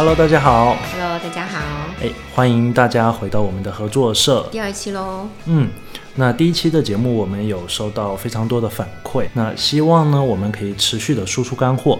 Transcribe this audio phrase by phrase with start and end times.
[0.00, 0.78] Hello，大家好。
[0.94, 1.58] Hello，大家好，
[2.02, 4.48] 哎，欢迎大家回到我们的合作社。
[4.50, 5.28] 第二期喽。
[5.44, 5.68] 嗯，
[6.14, 11.98] 那第一期的节目我们有收到非常多的反馈，那希望呢我们可以持续的输出干货。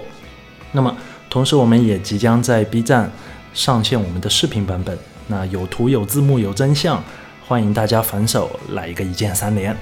[0.73, 0.97] 那么
[1.29, 3.13] 同时我们也即将在 B 站
[3.53, 7.05] 上线我们的视频版本，那有图有字幕有真相，
[7.47, 9.77] 欢迎大家反手来一个一键三连。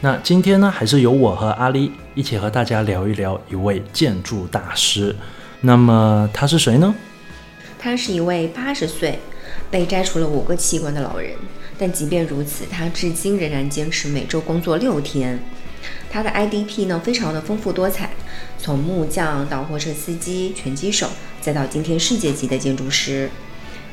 [0.00, 5.14] 那今天呢，还是由我和阿丽一起和大家聊一聊一位建筑大师。
[5.60, 6.94] 那么他是谁呢？
[7.82, 9.18] 他是一位八十岁
[9.70, 11.32] 被摘除了五个器官的老人，
[11.78, 15.40] 但即便如此，他至今仍然坚持每周工作六天。
[16.10, 18.10] 他的 IDP 呢，非常的丰富多彩，
[18.58, 21.08] 从木匠到货车司机、拳击手，
[21.40, 23.30] 再到今天世界级的建筑师。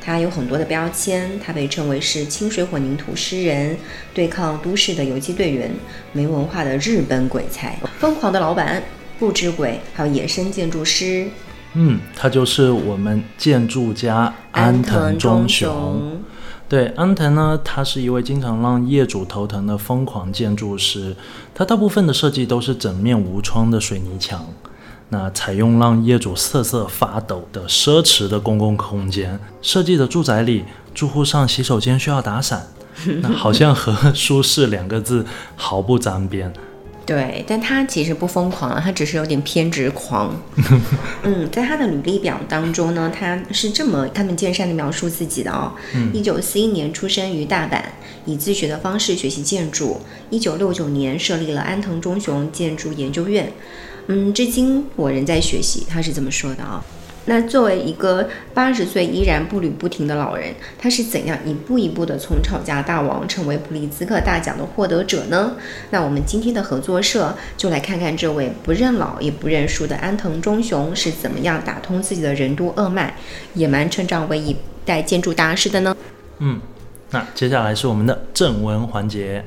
[0.04, 3.78] 他有很多的标签，他被称为是清水混凝土诗人，
[4.14, 5.72] 对抗都市的游击队员，
[6.12, 8.84] 没文化的日本鬼才，疯狂的老板，
[9.18, 11.28] 不知鬼，还有野生建筑师。
[11.80, 16.20] 嗯，他就是我们建筑家安藤忠雄。
[16.68, 21.16] 对，安藤呢，他是一位经常让业主头疼的疯狂建筑师。
[21.54, 24.44] 他大部分的设计都是整面无窗的水泥墙，
[25.10, 30.66] 那采用让业主瑟瑟发抖的奢侈的公共空间设计的住宅里，
[30.96, 32.66] 住户上洗手间需要打伞，
[33.22, 35.24] 那好像和舒适两个字
[35.56, 36.52] 毫不沾边。
[37.08, 40.36] 对，但他其实不疯狂，他只是有点偏执狂。
[41.24, 45.72] 嗯，在他的履历表当中呢，他是这么开门见山的描述自己的哦。
[46.14, 47.82] 一九四一年出生于大阪，
[48.26, 50.02] 以自学的方式学习建筑。
[50.30, 53.54] 一九六九年设立了安藤忠雄建筑研究院。
[54.08, 56.84] 嗯，至今我仍在学习，他是这么说的啊、
[57.30, 65.52] 那作为一个八十岁依然步履不停的老人，他是怎样一步一步的从吵架大王成为普利兹克大奖的获得者呢？
[65.92, 73.14] 那我们今天的合作社就来看看这位不认老也不认输的安藤忠雄是怎么样打通自己的任督二脉，
[73.54, 74.56] 野蛮成长为一
[74.86, 75.96] 代建筑大师的呢？
[76.40, 76.62] 嗯，
[77.12, 79.44] 那接下来是我们的正文环节。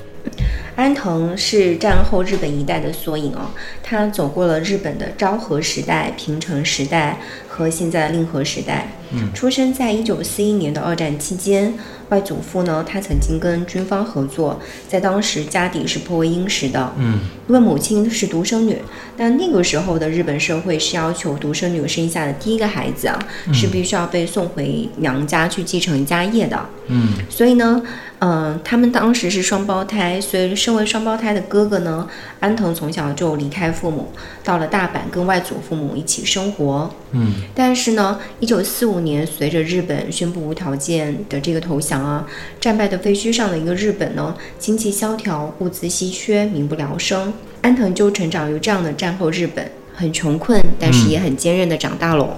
[0.77, 3.51] 安藤是战后日本一代的缩影哦，
[3.83, 8.89] 他走过了日本的昭和时代、平成时代和现在的令和时代。
[9.13, 11.75] 嗯，出生在一九四一年的二战期间，
[12.11, 16.93] 外祖父呢，他曾经跟军方合作，在当时家底是颇为殷实的。
[16.97, 18.79] 嗯，因为母亲是独生女，
[19.17, 23.19] 但那个时候的日本社会是要求独生女生下的第一个孩子啊，
[23.53, 26.65] 是必须要被送回娘家去继承家业的。
[26.87, 27.83] 嗯，所以呢，
[28.21, 32.07] 嗯、他们当时是双胞胎，所以身为双胞胎的哥哥呢，
[32.39, 34.13] 安藤从小就离开父母，
[34.45, 36.91] 到了大阪跟外祖父母一起生活。
[37.13, 42.27] 嗯，但是呢，一九四五年随着日本宣布无条件的这个投降啊，
[42.61, 47.33] 战败的废墟上的一个日本呢，经济萧条，物资稀缺，民不聊生。
[47.63, 52.37] 安藤就成长于这样的战后日本，很穷困，但是也很坚韧的长大喽。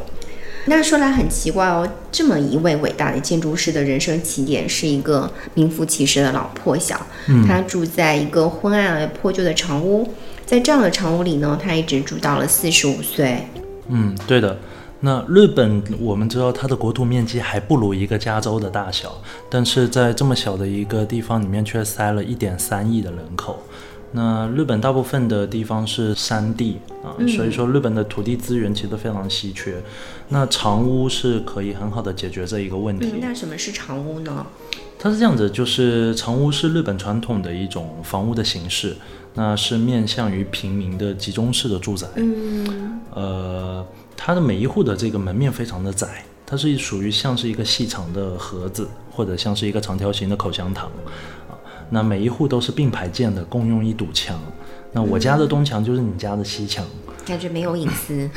[0.66, 7.04] 那说来很奇怪哦，这么一位伟大的建筑师的人生起点是一个名副其实的老破小。
[7.26, 10.08] 嗯他住在一个昏暗而破旧的长屋，
[10.46, 13.46] 在这样的长屋里呢，他一直住到了四十五岁。
[13.88, 14.56] 嗯，对的。
[15.04, 19.20] 那日本我们知道它的国土面积还不如一个加州的大小，
[19.50, 23.60] 但是在这么小的一个地方里面却塞了一点三亿的人口。
[24.12, 29.82] 那日本大部分的地方是山地啊，所以说日本的土地资源其实非常稀缺。
[30.28, 33.10] 那长屋是可以很好的解决这一个问题。
[33.14, 34.46] 嗯，那什么是长屋呢？
[34.98, 38.94] 它是这样子，就是长屋是日本传统的一种房屋的形式，
[39.34, 42.06] 那是面向于平民的集中式的住宅。
[42.16, 43.84] 嗯，呃，
[44.16, 51.10] 它的每一户的这个门面非常的窄，它是属于像是一个细长的盒子，或者像是一个长条形的口香糖啊。
[51.94, 54.40] 那每一户都是并排建的，共用一堵墙。
[54.92, 56.82] 那我家的东墙就是你家的西墙，
[57.24, 58.28] 感觉没有隐私。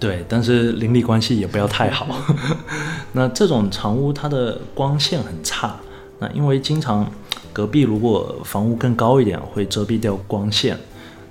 [0.00, 2.08] 对，但是邻里关系也不要太好。
[3.12, 5.76] 那这种长屋它的光线很差，
[6.18, 7.08] 那因为经常
[7.52, 10.76] 隔壁如果房屋更高一点，会遮蔽掉光线。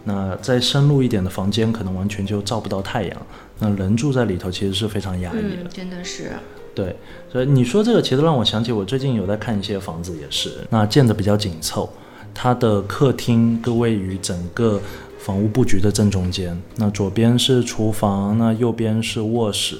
[0.05, 3.21] 那再深入一点的房间，可能完全就照不到太阳。
[3.59, 5.41] 那人住在里头其实是非常压抑的。
[5.41, 6.31] 嗯，真的是。
[6.75, 6.93] 对，
[7.31, 11.89] 所以你说这个其实让我想起我最近有在看一些房子，也是那建的比较紧凑，
[12.33, 14.81] 它的客厅各位于整个
[15.17, 19.77] 房屋布局的正中间，那左边是厨房，那右边是卧室，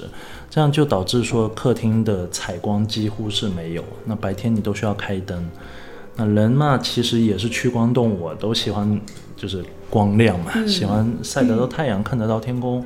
[0.48, 5.46] 这样就导致说客厅的采光几乎是没有，那白天你都需要开灯。
[6.16, 8.98] 那人嘛，其实也是趋光动物，都喜欢
[9.36, 12.82] 就是光亮嘛，喜欢晒得到太阳，看得到天空。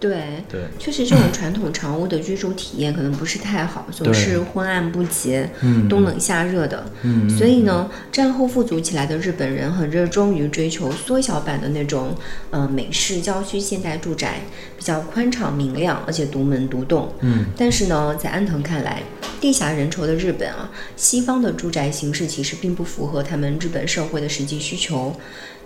[0.00, 6.84] 对，对，确实这种传统长屋的居住体验可能不是太好，总是昏暗不洁，嗯冬冷夏热的。
[7.02, 12.14] 嗯，所以呢，战后富足起来的日本人很热衷于追求缩小版的那种，
[12.50, 14.40] 呃，美式郊区现代住宅。
[14.78, 17.12] 比较宽敞明亮，而且独门独栋。
[17.18, 19.02] 嗯，但是呢，在安藤看来，
[19.40, 25.16] 地狭人稠的日本啊，西方的住宅形式其实并不符合他们日本社会的实际需求。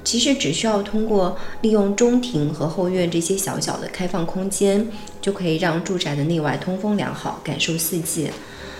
[0.04, 4.86] 其实只需要通过利用中庭和后院这些小小的开放空间，
[5.20, 8.30] 就可以让住宅的内外通风良好，感受四季。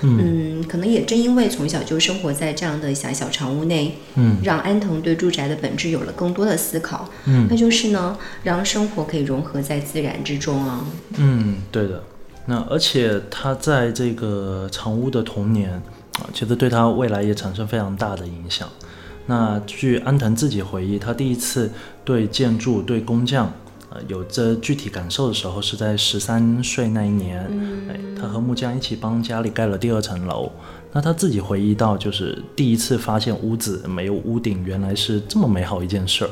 [0.04, 7.08] 嗯，可能也正因为从小就生活在这样的狭小长屋内，嗯，让安藤对住宅的本质有了更多的思考。
[7.26, 10.84] 嗯，那就是呢，让生活可以融合在自然之中啊。
[11.18, 12.02] 嗯，对的。
[12.46, 15.70] 那而且他在这个长屋的童年
[16.14, 18.68] 啊，其实对他未来也产生非常大的影响。
[19.26, 21.70] 那据安藤自己回忆，他第一次
[22.04, 23.52] 对建筑、对工匠。
[23.94, 27.40] 呃，有着具体感受的时候是在十三岁那一年，
[27.90, 30.50] 哎，他和木匠一起帮家里盖了第二层楼。
[30.92, 36.30] 那他自己回忆到，就是第一次发现屋子没有屋顶，原来是这么美好一件事儿。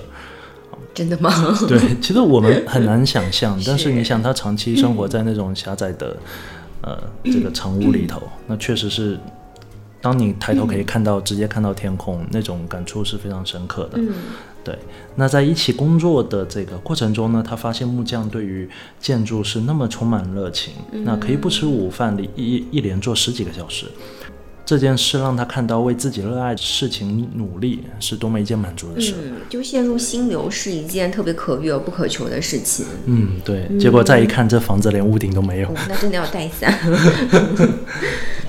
[0.94, 1.30] 真的吗？
[1.68, 6.16] 对，其实我们很难想象， 但是你想，他长期生活在那种狭窄的
[6.80, 9.18] 呃这个 长屋里头，那确实是，
[10.00, 13.98] 当你抬头可以看到，直接看到天空，那种感触是非常深刻的。
[13.98, 14.08] 嗯。
[14.62, 14.78] 对，
[15.16, 18.68] 那在一起工作的这个过程中呢，他发现木匠对于
[19.00, 23.86] 建筑是那么充满热情，那可以不吃午饭，一一连做十几个小时。
[24.66, 29.14] 这件事让他看到为自己热爱的事情努力是多么一件满足的事。
[29.24, 32.84] 嗯，就陷入心流是一件特别可遇而不可求的事情。
[33.06, 33.66] 嗯，对。
[33.80, 35.74] 结果再一看，这房子连屋顶都没有。
[35.88, 36.78] 那真的要带伞。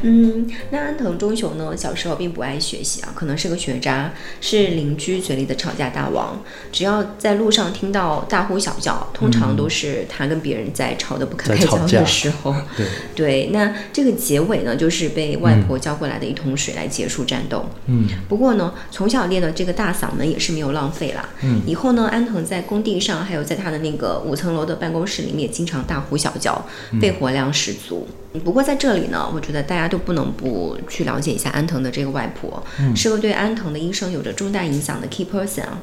[0.02, 1.76] 嗯，那安藤忠雄呢？
[1.78, 6.42] 小时候并不爱学习啊，可能是个学渣，是邻居嘴里的吵架大王。
[6.72, 12.56] 只要在路上听到大呼小叫，通常都是他跟别人在吵得不可开交的时候。
[12.76, 17.66] 对对，那这个结尾呢，就是被外婆浇过来的一桶水来结束战斗。
[17.88, 21.30] 嗯，不过呢，从小练的这个大嗓门也是没有浪费啦。
[21.44, 26.66] 嗯，以后呢，安藤在工地上，还有在他的那个五层楼的办公室里面，经常大呼小叫，
[27.00, 28.08] 肺活量十足。
[28.40, 32.64] 不过在这里呢，我觉得大家都不能不去了解一下安藤的这个外婆，
[32.96, 35.80] 是个对安藤的一生有着重大影响的 key person 啊。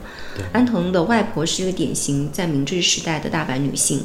[0.52, 4.02] 安藤的外婆是一个典型在明治时代的大阪女性。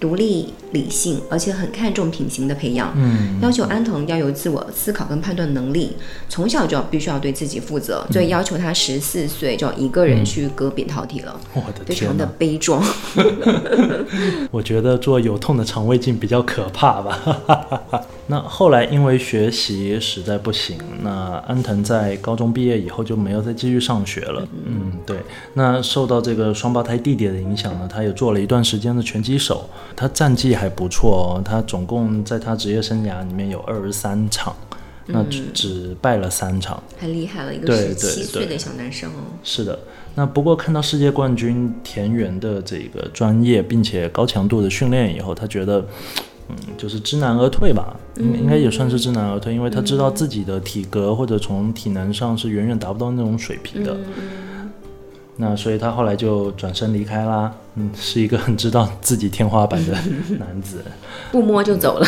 [0.00, 5.96] 独立、理性，而且很看重品行的培养，嗯，要求安藤要有自我思考跟判断能力，
[6.28, 12.82] 从小就要必须要对自己负责，所以要求他十四岁就要一个人去割扁桃体了，我的非常的悲壮。
[14.52, 18.04] 我觉得做有痛的肠胃镜比较可怕吧。
[18.30, 24.46] 那后来因为学习实在不行，那安藤在高中毕业以后就没有再继续上学了。
[24.66, 25.16] 嗯，对。
[25.54, 29.68] 那受到这个双胞胎弟弟的影响呢，他也做了一段时间的拳击手。
[29.96, 34.54] 他战绩还不错哦，他总共在他职业生涯里面有二十三场，
[35.06, 39.40] 那只只败了三场，很厉害了，一个十七岁的小男生哦。
[39.42, 39.78] 是的，
[40.14, 45.82] 那不过看到世界冠军田园的这个专业并且高强度的训练以后，他觉得，
[46.48, 53.96] 嗯，就是知难而退吧，应应该也算是知难而退，因为他知道自己的体格或者从体能上是远远达不到那种水平的。
[55.40, 59.92] 那所以他后来就转身离开啦，嗯，是一个很知道自己天花板的
[60.36, 60.82] 男子，
[61.30, 62.06] 不摸就走了。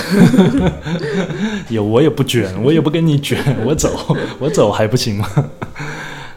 [1.70, 5.28] 有我也不卷，我也不跟你卷，我走， 我走还不行吗？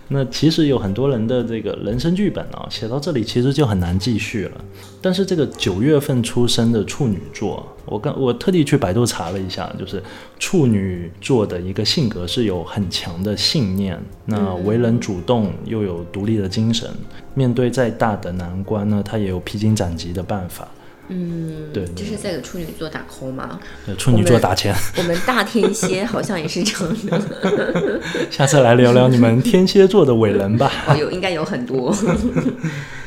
[0.09, 4.65] 那其实有很多人的这个人生剧本啊，写到这里其实就很难继续了。
[5.01, 10.01] 但是这个九月份出生的处女座，我刚我特地去百度查了一下，就是
[10.39, 16.89] 处女座的一个性格是有很强的信念，那为人主动又有独立的精神，
[17.33, 20.67] 面对再大的难关呢，他也有披荆斩棘的办法。
[21.09, 23.59] 嗯，对，就是在给处女座打 call 吗？
[23.85, 24.73] 对，处女座打钱。
[24.97, 28.01] 我们大天蝎好像也是这样的。
[28.31, 30.71] 下次来聊聊你们天蝎座的伟人吧。
[30.87, 31.93] 哦，有应该有很多。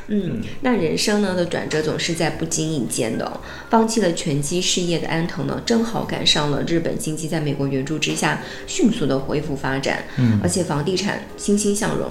[0.09, 3.41] 嗯，那人生呢的转折总是在不经意间的。
[3.71, 12.09] 放弃了拳击事业的安藤呢，正好赶上了日本经济在美国援助之下迅速的恢复发展，嗯，而且房地产欣欣向荣。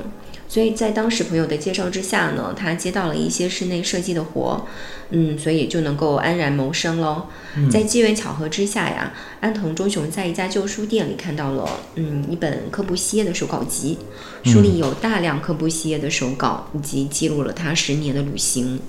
[0.47, 4.65] 所以在当时朋友的介绍之下呢，他接到了一些室内设计的活，
[5.09, 7.23] 嗯，所以就能够安然谋生喽。
[7.69, 13.97] 在机缘巧合之下呀，安藤忠雄在一家旧书店里看到了，嗯，一本科布西耶的手稿集，
[14.43, 18.79] 书里有大量科布西耶的手稿，以及记录了他十年的旅行。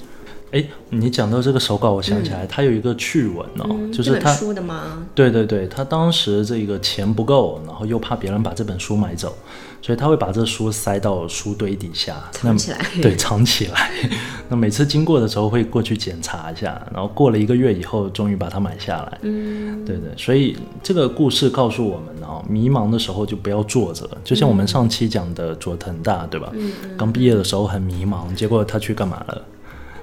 [0.56, 5.06] 哎，你讲到这个手稿，我想起来，他有一个趣闻哦，就是他书的吗？
[5.14, 9.36] 对对对，他当时这个钱不够，然后又怕别人把这本书买走，
[9.82, 12.78] 所以他会把这书塞到书堆底下，藏起来。
[13.02, 13.90] 对，藏起来。
[14.48, 19.18] 那每次经过的时候会过去检查一下，然后过了一个月以后，终于把它买下来。
[19.22, 26.50] 嗯，对对，所以这个故事告诉我们哦，迷茫的时候就不要坐着，就像我们上期讲的佐藤大，对吧？
[26.54, 29.42] 嗯，刚毕业的时候很迷茫，结果他去干嘛了？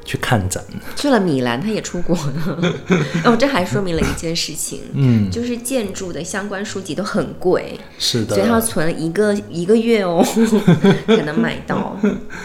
[0.05, 0.63] 去看展。
[0.95, 2.73] 去了米兰，他也出国了。
[3.25, 10.23] 哦，这还说明了一件事情，嗯，就是建筑的相关书籍都很贵，是的，所以他要存一个一个月哦
[11.07, 11.97] 才能买到。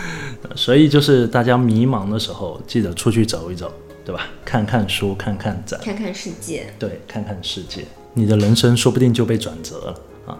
[0.54, 3.72] 所以就是大家迷茫的时候，记得出去走一走，
[4.04, 4.26] 对吧？
[4.44, 6.72] 看看书，看看展，看看世界。
[6.78, 7.84] 对，看看世界，
[8.14, 9.94] 你的人生说不定就被转折了
[10.26, 10.38] 啊。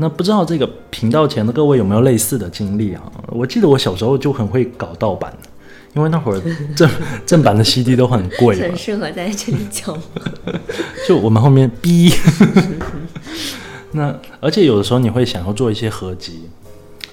[0.00, 3.02] 那不知道这个频道前的各位有没有类似的经历啊？
[3.28, 5.32] 我记得我小时候就很会搞盗版，
[5.98, 6.40] 因为那会儿
[6.76, 6.88] 正
[7.26, 10.00] 正版的 CD 都很贵很，适合在这里讲。
[11.08, 12.08] 就我们后面逼。
[13.90, 16.42] 那而且有的时候你会想要做一些合集，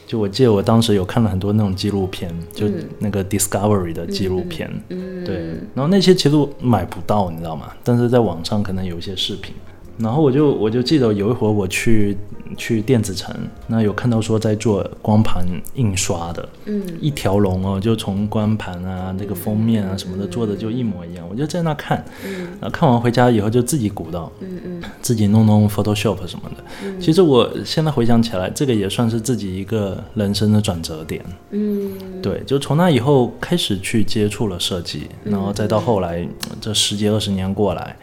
[0.05, 2.67] 就我记得我当时有看了很多那种纪录片，就
[2.99, 5.37] 那个 Discovery 的纪录片，嗯对，
[5.73, 7.71] 然后那些其实买不到，你知道吗？
[7.83, 9.55] 但是在网上可能有一些视频。
[9.97, 12.15] 然后我就我就记得有一回我去
[12.57, 13.35] 去电子城，
[13.67, 24.81] 那有看到说在做光盘印刷的，嗯，一条龙哦，就从光盘啊、那个封面啊什么的做的就一模一样，我就在那看，嗯，然后看完回家以后就自己鼓捣，嗯嗯。
[25.01, 26.99] 自己弄弄 Photoshop 什么的。
[26.99, 31.23] 其实我现在回想起来，这个也算是自己一个人生的转折点。
[31.51, 37.95] 嗯，对，就从那以后开始去接触了设计，然后再到后来呃这十几二十年过来，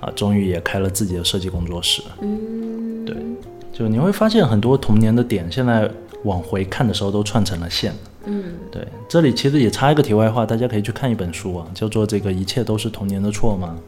[0.00, 2.02] 啊，终于也开了自己的设计工作室。
[2.20, 3.16] 嗯，对，
[3.80, 5.90] 就你会发现很多童年的点，现在
[6.24, 7.94] 往回看的时候都串成了线。
[8.26, 13.78] 嗯对，这里其实也插一个题外话，大家可以去看一本书啊，叫做《这个一切都是童年的错吗》，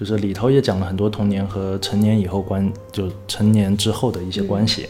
[0.00, 4.88] 就是里头也讲了很多童年和成年以后关，就成年之后的一些关系。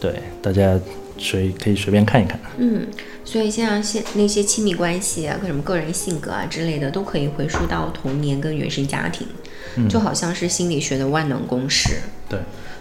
[0.00, 0.80] 对，大家
[1.18, 2.40] 随可以随便看一看。
[2.56, 2.86] 嗯，
[3.22, 9.26] 所以像现那些亲密关系啊，跟什么个人性格啊之类的，都可以回溯到童年跟原生家庭，
[9.90, 11.98] 就好像是心理学的万能公式。
[12.30, 12.38] 对，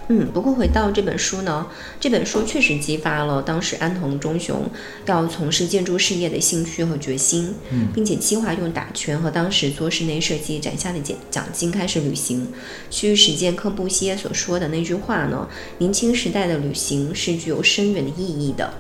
[0.10, 1.68] 嗯，不过回到这本书呢，
[2.00, 4.70] 这本书确实激发了当时安藤忠雄
[5.06, 12.48] 要从事建筑事业的兴趣和决心，嗯并且计划用打拳和当时做室内设计攒下的奖奖金开始旅行，
[12.90, 15.50] 去实践科布西耶所说的那句话呢：
[15.80, 18.74] 年轻时代的旅行是具有深远的意义的。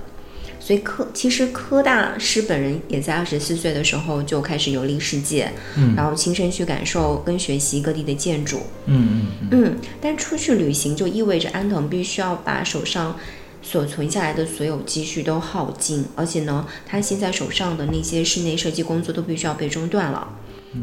[0.67, 8.63] 所以科其实科大师本人也在二十四岁的时候就开始游历世界，嗯然后亲身去感受跟学习各地的建筑。
[8.85, 13.17] 嗯嗯嗯，嗯，但出去旅行就意味着安藤必须要把手上
[13.61, 20.27] 所存下来的所有积蓄都耗尽，而且呢，他现在手上的那些室内设计工作都必须要被中断了。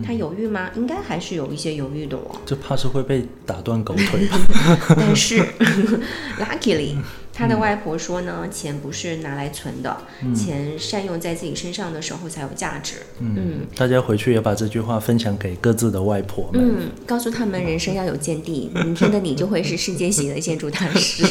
[0.03, 0.71] 他犹豫吗？
[0.77, 2.35] 应该还是有一些犹豫的哦。
[2.47, 4.41] 这怕是会被打断狗腿吧？
[4.97, 5.45] 但是，
[6.41, 6.97] luckily，
[7.35, 9.97] 他的外婆说呢，钱不是拿来存的，
[10.35, 12.97] 钱善用在自己身上的时候才有价值。
[13.19, 16.63] 嗯大家回去也把这句话分享给各自的外婆们。
[16.63, 21.25] 嗯，告诉他们人生要有见地， 明天的你就会是世界级的建筑大师，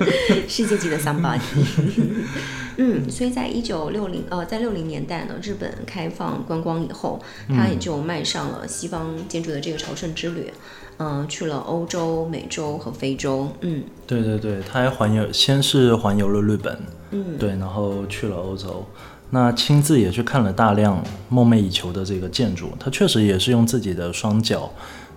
[0.46, 1.40] 世界级的 somebody。
[2.76, 7.18] 嗯，所以在一九六零呃，在六零年代呢，日本开放观光以后，
[7.48, 10.52] 他也就迈上了西方建筑的这个朝圣之旅，
[10.98, 13.48] 嗯、去了欧洲、美洲和非洲。
[13.60, 16.78] 嗯对对对，他还环游，先是环游了日本，
[17.10, 18.84] 嗯对，然后去了欧洲。
[19.30, 24.70] 那亲自也去看了大量梦寐以求的这个建筑，他确实也是用自己的双脚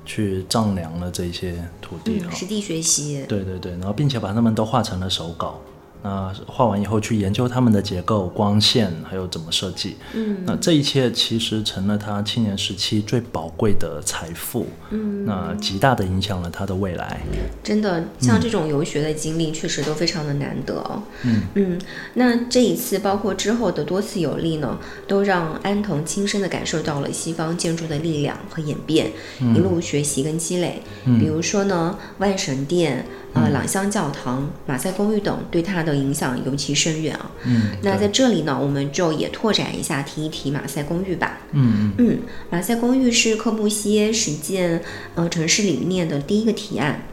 [0.03, 3.23] 去丈量了这些土地实地学习。
[3.27, 5.61] 对对对，然后并且把它们都画成了手稿。
[6.01, 9.97] 那画完以后去研究它们的结构、光线，还有怎么设计。
[10.13, 14.67] 嗯，那这一切其实成了他青年时期最宝贵的财富。
[14.91, 17.19] 嗯，那极大的影响了他的未来。
[17.61, 21.03] 真的，像这种游学的经历，确实都非常的难得哦。
[21.23, 21.81] 嗯嗯，
[22.13, 24.77] 那这一次，包括之后的多次游历呢，
[25.07, 30.81] 都让安藤亲身的感受到了西方建筑的力量和演变，一路学习跟积累。
[31.19, 37.31] 比如说呢，万神殿、呃，朗香教堂、马赛公寓等，对他的影响尤其深远啊。
[37.45, 41.37] 嗯，那在这里呢，我们就也拓展一下，提一提马赛公寓吧。
[41.51, 42.19] 嗯嗯嗯，
[42.49, 44.81] 马赛公寓是柯布西耶实践
[45.13, 47.03] 呃城市理念的第一个提案。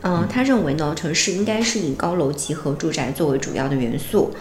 [0.00, 4.32] 呃，他认为呢，城市应该是以高楼集合住宅作为主要的元素。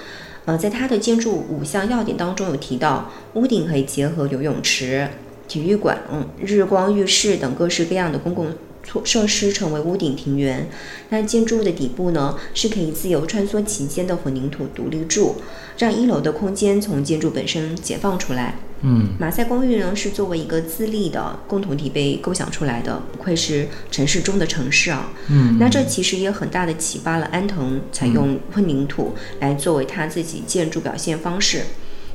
[0.45, 5.07] 呃，在他的建筑五项要点当中有提到，屋顶可以结合游泳池、
[5.47, 8.47] 体育馆、嗯、日光浴室等各式各样的公共
[8.85, 10.69] 措设施成为屋顶庭园。
[11.09, 15.35] 那建筑物的底部呢，是可以自由穿梭其间的混凝土独立柱，
[15.77, 18.55] 让一楼的空间从建筑本身解放出来。
[18.81, 25.09] 嗯马赛公寓呢是作为一个自立的共同体被构想出来的，不愧是城市中的城市啊。
[25.29, 31.63] 嗯，那这其实也很大的启发了安藤采用混凝土来作为他自己建筑表现方式，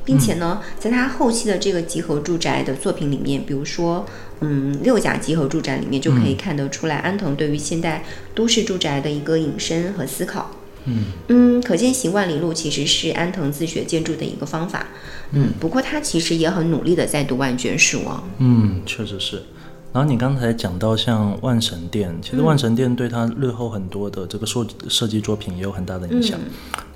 [0.03, 4.05] 并且呢，在他后期的这个集合住宅的作品里面，比如说，
[4.39, 8.03] 嗯，六甲集合住宅里面就可以看得出来安藤对于现代
[8.33, 10.51] 都市住宅的一个引申和思考。
[10.85, 14.87] 嗯嗯，可见行万里路其实是安藤自学建筑的一个方法。
[15.31, 18.23] 嗯，不过他其实也很努力的在读万卷书啊。
[18.39, 19.43] 嗯，确实是。
[19.93, 26.39] 然后你刚才讲到像万神殿，其实万神殿对他日后很多的这个设设计作品也有很大的影响，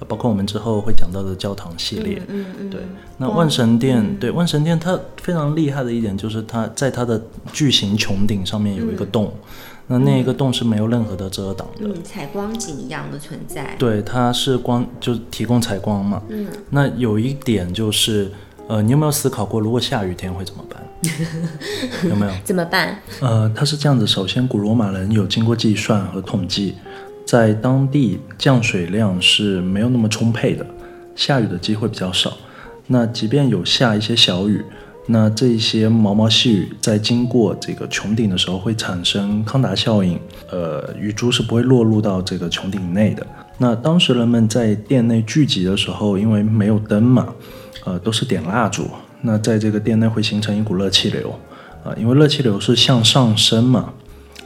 [0.07, 2.21] 包括我们之后会讲到的教堂系列。
[2.29, 2.81] 嗯嗯，对。
[3.17, 7.21] 那万神殿，对万神殿，它非常厉害的一点就是它在它的
[7.51, 9.33] 巨型穹顶上面有一个洞，
[9.87, 13.75] 那那一个洞是没有任何的遮挡的，嗯，采光井一样的存在。
[13.77, 16.23] 对，它是光，就提供采光嘛。
[16.29, 16.47] 嗯。
[16.69, 18.31] 那有一点就是，
[18.69, 20.81] 呃，你有没有思考过，如果下雨天会怎么办？
[22.09, 22.31] 有没有？
[22.43, 22.99] 怎么办？
[23.21, 24.07] 呃，它是这样子。
[24.07, 26.75] 首先，古罗马人有经过计算和统计，
[27.25, 30.65] 在当地降水量是没有那么充沛的，
[31.15, 32.37] 下雨的机会比较少。
[32.87, 34.63] 那即便有下一些小雨，
[35.07, 43.25] 那这些毛毛细雨在经过这个穹顶的时候会产生康达效应，呃，雨珠是不会落入到这个穹顶内的。
[43.57, 47.33] 那当时人们在殿内聚集的时候，因为没有灯嘛，
[47.85, 48.87] 呃，都是点蜡烛。
[49.25, 51.33] 那在这个店内会形成一股热气流，
[51.83, 53.91] 啊，因为热气流是向上升嘛，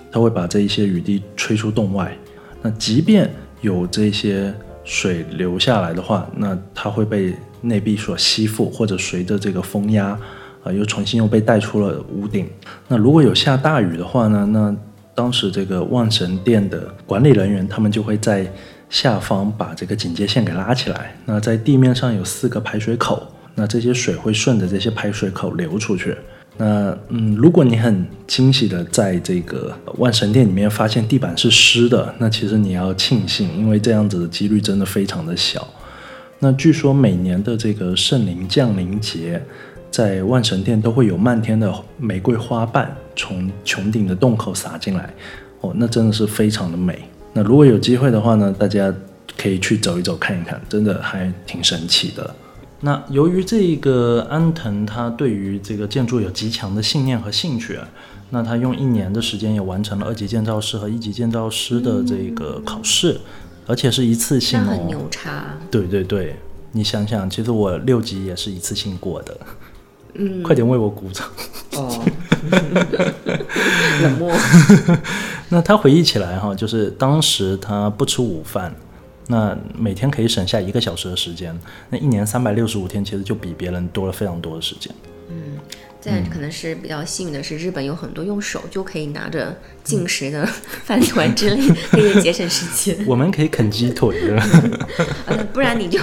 [0.10, 2.18] 它会把这一些雨滴吹出洞外。
[2.62, 4.54] 那即便有这些
[4.86, 10.18] 水流下来的话，那它会被内壁所吸附，或者随着这个风压，
[10.64, 12.48] 啊，又重新又被带出了屋顶。
[12.88, 14.74] 那如果有下大雨的话呢，那
[15.14, 18.50] 当时这个万神殿的管理人员他们就会在
[18.90, 21.14] 下方把这个警戒线给拉起来。
[21.26, 23.28] 那在地面上有四个排水口。
[23.60, 26.16] 那这些水会顺着这些排水口流出去。
[26.56, 35.68] 那嗯，如果你很惊喜的在这个万神殿里面发现地板是湿的，那其实你要庆幸，因为这样子的几率真的非常的小。
[36.40, 39.42] 那据说每年的这个圣灵降临节，
[39.92, 45.14] 在万神殿都会有漫天的玫瑰花瓣从穹顶的洞口洒进来。
[45.60, 46.98] 哦，那真的是非常的美。
[47.34, 48.94] 那如果有机会的话呢，大家
[49.38, 52.36] 可以去走一走看一看，真的还挺神奇的。
[52.82, 57.78] 那由于这个安藤他对于这个建筑有极强的信念和兴趣，
[58.30, 63.20] 那他用一年的时间也完成了二级建造师和一级建造师的这个考试，
[63.68, 64.70] 而且是一次性哦。
[64.70, 65.58] 很牛叉。
[65.70, 66.38] 对对对，
[66.72, 69.38] 你想想，其实我六级也是一次性过的。
[70.14, 70.42] 嗯。
[70.42, 71.28] 快点为我鼓掌。
[71.76, 72.06] 哦。
[74.02, 74.32] 冷漠。
[75.50, 78.74] 那他回忆起来哈，就是当时他不吃午饭。
[79.32, 81.56] 那每天可以省下一个小时的时间，
[81.92, 84.92] 那一年三百六十五天，其实就比别人多了非常多的时间。
[85.30, 85.60] 嗯，
[86.02, 90.44] 这可能是比较幸运的是，日本有很多用手就可以拿着进食的
[90.84, 91.62] 饭团之类，
[91.92, 92.98] 可以节省时间。
[93.06, 94.42] 我们可以啃鸡腿的，
[95.54, 96.00] 不然你就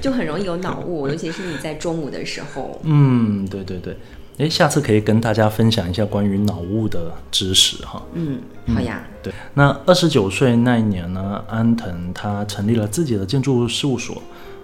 [0.00, 2.80] 就很容易有脑雾，尤其是你在中午的时候。
[2.84, 3.96] 嗯，对对对。
[4.40, 8.02] 哎，下次可以跟大家分享一下关于脑雾的知识哈。
[8.14, 8.40] 嗯，
[8.74, 9.06] 好呀。
[9.22, 14.16] 对，那二十九岁那一年呢，安藤他成立了自己的建筑事务所。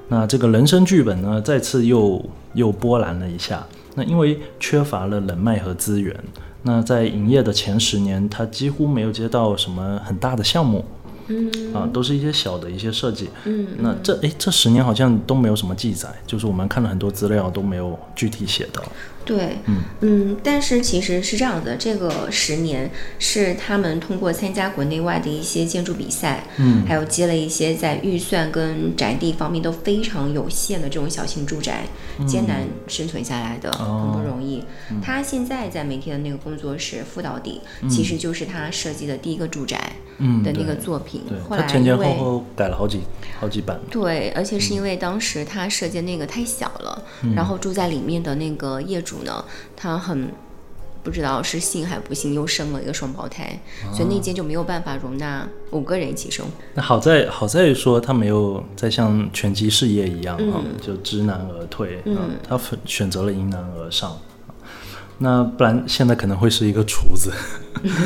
[0.08, 3.66] 那这个人生剧本呢，再次又又波澜了一下。
[3.96, 6.18] 那因为缺乏了人脉和资源，
[6.62, 10.82] 那在营业的前十年，他几乎没有接到什么很大的项目。
[11.28, 13.28] 嗯啊，都是一些小的一些设计。
[13.44, 18.80] 嗯，那这哎，这十年好像都没有什么记载，就是我们看了很多资料都没有具体写的。
[19.26, 31.86] 对，嗯嗯，但是其实是这样的，这个十年是他们通过参加国内外的一些建筑比赛，嗯，还有接了一些在预算跟宅地方面都非常有限的这种小型住宅，
[32.24, 34.62] 艰难生存下来的，很不容易。
[35.02, 37.60] 他现在在媒体的那个工作室副导底，
[37.90, 39.76] 其实就是他设计的第一个住宅
[40.44, 41.22] 的那个作品。
[41.28, 43.00] 对，后来前前后后改了好几
[43.40, 43.76] 好几版。
[43.90, 47.02] 对，而且是因为当时他设计那个太小了，
[47.34, 49.15] 然后住在里面的那个业主。
[49.24, 49.44] 呢，
[49.76, 50.30] 他很
[51.02, 53.58] 不知道是幸还不幸，又生了一个双胞胎，
[53.92, 56.50] 所以那间就没有办法容纳五个人一起生活。
[56.74, 64.18] 那好在好在说他没有再像拳击事业一样啊，就知难而退，嗯，他选择了迎难而上。
[65.18, 67.32] 那不然现在可能会是一个厨子。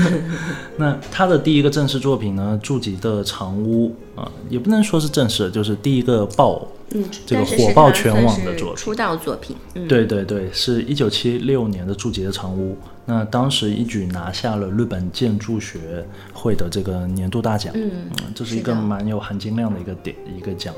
[0.76, 6.66] 那他的第一个正式作品呢，筑吉的长屋啊，也不能说是正式，就是第一个爆。
[6.92, 9.56] 嗯，这个火爆全网的作品，出道作品。
[9.88, 12.76] 对对对，是一九七六年的筑吉的长屋。
[13.06, 17.72] 那当时一举拿下了日本建筑学会的这个年度大奖。
[17.76, 17.90] 嗯，
[18.34, 20.74] 这是一个蛮有含金量的一个点一个奖。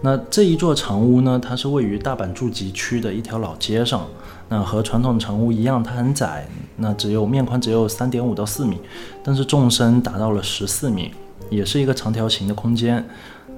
[0.00, 4.06] 那这一座长屋呢，它是位于大阪住吉区的一条老街上。
[4.48, 8.80] 那和传统长屋一样，它很窄，那只有面宽只有三点五到四米，
[9.22, 11.12] 但是纵深达到了十四米，
[11.50, 13.04] 也是一个长条形的空间。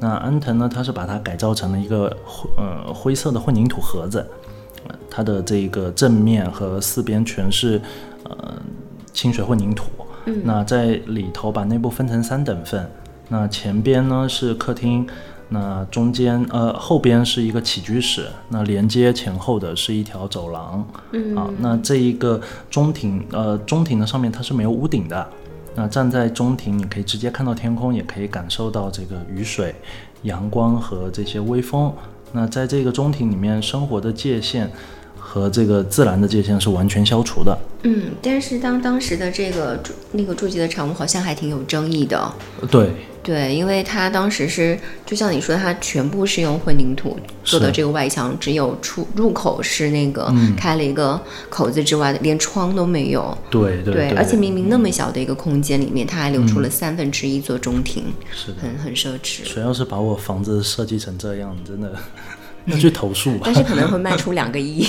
[0.00, 0.68] 那安藤呢？
[0.68, 2.16] 他是把它改造成了一个
[2.56, 4.26] 呃灰色的混凝土盒子，
[5.10, 7.80] 它的这个正面和四边全是
[8.24, 8.54] 呃
[9.12, 9.90] 清水混凝土。
[10.24, 10.40] 嗯。
[10.42, 12.90] 那在里头把内部分成三等份。
[13.28, 15.06] 那前边呢是客厅，
[15.52, 20.86] 那中间呃后边是一个起居室，那连接前后的是一条走廊。
[21.12, 25.28] 嗯啊，那这一个中庭呃中庭的上面它是没有屋顶的。
[25.74, 29.74] 那站在中庭，你可以直接看到天空，也可以感受到这个雨水、
[30.22, 31.92] 阳光和这些微风。
[32.32, 34.70] 那在这个中庭里面，生活的界限
[35.32, 37.56] 和这个自然的界限是完全消除的。
[37.84, 42.34] 嗯，但是当当时的这个住那个住吉的产物好像还挺有争议的。
[42.68, 42.90] 对，
[43.22, 53.38] 对，因为它当时是就像你说，它全部是用混凝土做的这个外墙，只有出入口是那个嗯开了一个口子之外，连窗都没有。
[53.48, 58.02] 对对对，而且明明那么小的一个空间里面，它还留出了三分之一做中庭，
[58.34, 58.58] 是的。
[58.60, 59.44] 很很奢侈。
[59.44, 61.94] 谁要是把我房子设计成这样，真的
[62.66, 63.54] 要去投诉吧但。
[63.54, 64.86] 是可能会卖出两个亿。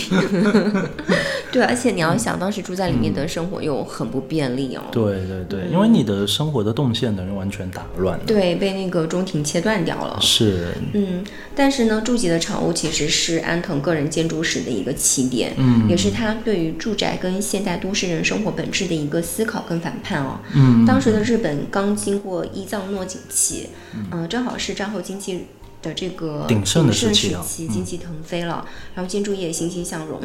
[1.51, 4.83] 对，而且你要想，当时住在里面的生活又很不便利哦。
[4.89, 8.23] 对对对，因为你的生活的动线等于完全打乱了。
[8.25, 10.17] 对，被那个中庭切断掉了。
[10.21, 11.21] 是，嗯，
[11.53, 20.39] 但是呢，住吉的长屋其实是安藤个人建筑史的一个起点，嗯，也是他对于住宅跟现代都市人生活本质的一个思考跟反叛哦。
[20.55, 23.67] 嗯，当时的日本刚经过伊藏诺景气，
[24.13, 25.47] 嗯、正好是战后经济
[25.81, 28.65] 的这个鼎盛的时时期经济腾飞了，
[28.95, 30.19] 然后建筑业欣欣向荣。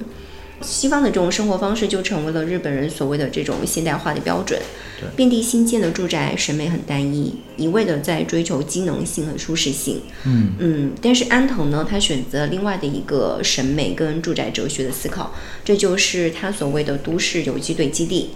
[0.62, 4.58] 西方的这种生活方式就成为了日本人所谓的这种现代化的标准
[4.98, 5.06] 对。
[5.14, 10.00] 遍地新建的住宅审美很单一，一味的在追求机能性和舒适性。
[10.24, 18.30] 嗯嗯，但是安藤呢，他选择另外的一个审美跟住宅哲学的思考，这就是他所谓的都市游击队基地。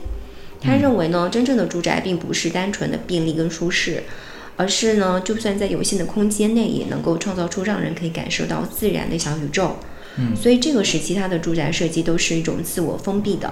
[0.60, 4.02] 他认为呢，真正的住宅并不是单纯的便利跟舒适，
[4.60, 9.76] 而是呢，就算在有限的空间内，也能够创造出让人可以感受到自然的小宇宙。
[10.18, 13.50] 嗯，所以这个时期它的住宅设计都是一种自我封闭的，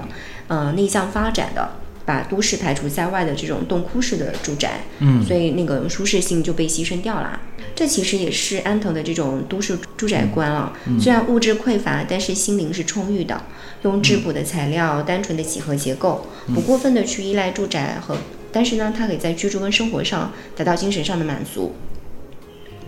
[0.49, 1.66] 呃，内向发展的，
[2.05, 4.83] 把都市排除在外的这种洞窟式的住宅。
[4.99, 7.40] 嗯所以那个舒适性就被牺牲掉了。
[7.75, 10.77] 这其实也是安藤的这种都市住宅观啊。
[11.01, 13.40] 虽然物质匮乏，但是心灵是充裕的，
[13.83, 18.18] 用质朴的材料、单纯的几何结构，不过分的去依赖住宅和，
[18.59, 21.73] 但是呢，它可以在居住跟生活上达到精神上的满足。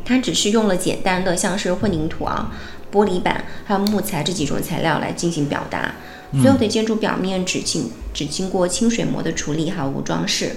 [0.05, 2.51] 它只是用了简单的像是混凝土啊、
[2.91, 5.95] 玻璃板还有木材这几种材料来进行表达。
[6.33, 10.57] 所有的建筑表面只经只经过清水膜的处理，还有无装饰。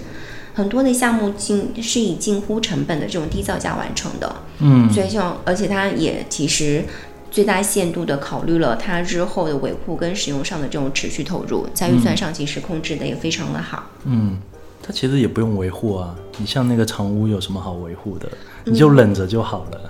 [0.56, 6.84] 很多的项目近是以近乎成本的这种低造价完成的，嗯所以像而且它也其实
[7.30, 13.84] 最大限度的考虑了它日后的维护跟使用上的这种持续投入，在预算上其实控制的也非常的好。
[14.06, 14.38] 嗯，
[14.84, 16.14] 它其实也不用维护啊。
[16.38, 18.30] 你像那个长屋有什么好维护的？
[18.66, 19.82] 你就忍着就好了。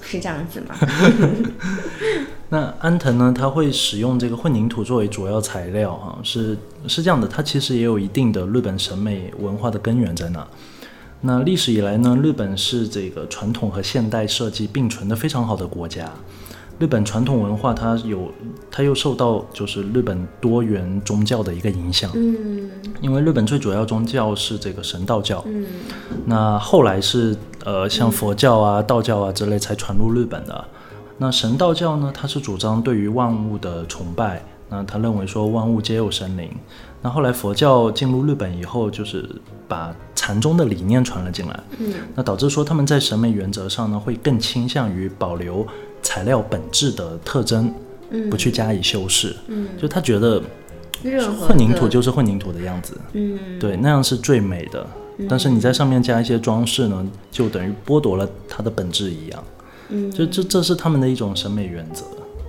[0.00, 0.74] 是这样子吗？
[2.48, 3.34] 那安藤呢？
[3.36, 6.56] 它会使用这个混凝土作为主要材料啊，是
[6.86, 10.46] 是这样的，它其实也有一定的日本审美文化的根源在那。
[11.20, 16.10] 那历史以来呢，日本是这个传统和现代设计并存的非常好的国家。
[16.78, 18.32] 日本传统文化它有，
[18.70, 22.10] 它又受到就是日本多元宗教的一个影响。
[22.14, 25.66] 嗯因为日本最主要宗教是这个神道教，嗯
[26.24, 30.64] 那后来是呃像佛教啊、道教啊之类才传入日本的。
[31.16, 36.50] 那神道教呢，它是主张对于万物的崇拜，那他认为说万物皆有神灵。
[37.02, 39.28] 那后来佛教进入日本以后，就是
[39.68, 45.66] 把禅宗的理念传了进来，嗯那导致说他们在审美原则上呢，会更倾向于保留
[46.02, 47.72] 材料本质的特征，
[48.10, 49.34] 嗯不去加以修饰。
[49.48, 50.42] 嗯，就他觉得
[51.40, 54.86] 混凝土就是混凝土的样子，嗯对，那样是最美的。
[55.28, 59.44] 但是你在上面加一些装饰呢，就等于剥夺了它的本质一样。
[59.90, 62.04] 嗯就这这是他们的一种审美原则。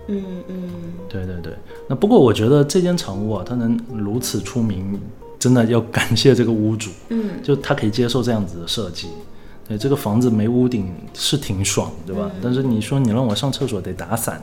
[0.08, 0.70] 嗯嗯
[1.08, 1.54] 对对对。
[1.88, 5.00] 那不过我觉得这间长屋啊，它能如此出名，
[5.40, 9.08] 真的要感谢这个屋主，嗯就他可以接受这样子的设计。
[9.70, 12.30] 对，这个房子没屋顶是挺爽，对吧？
[12.42, 14.42] 但是你说你让我上厕所得打伞，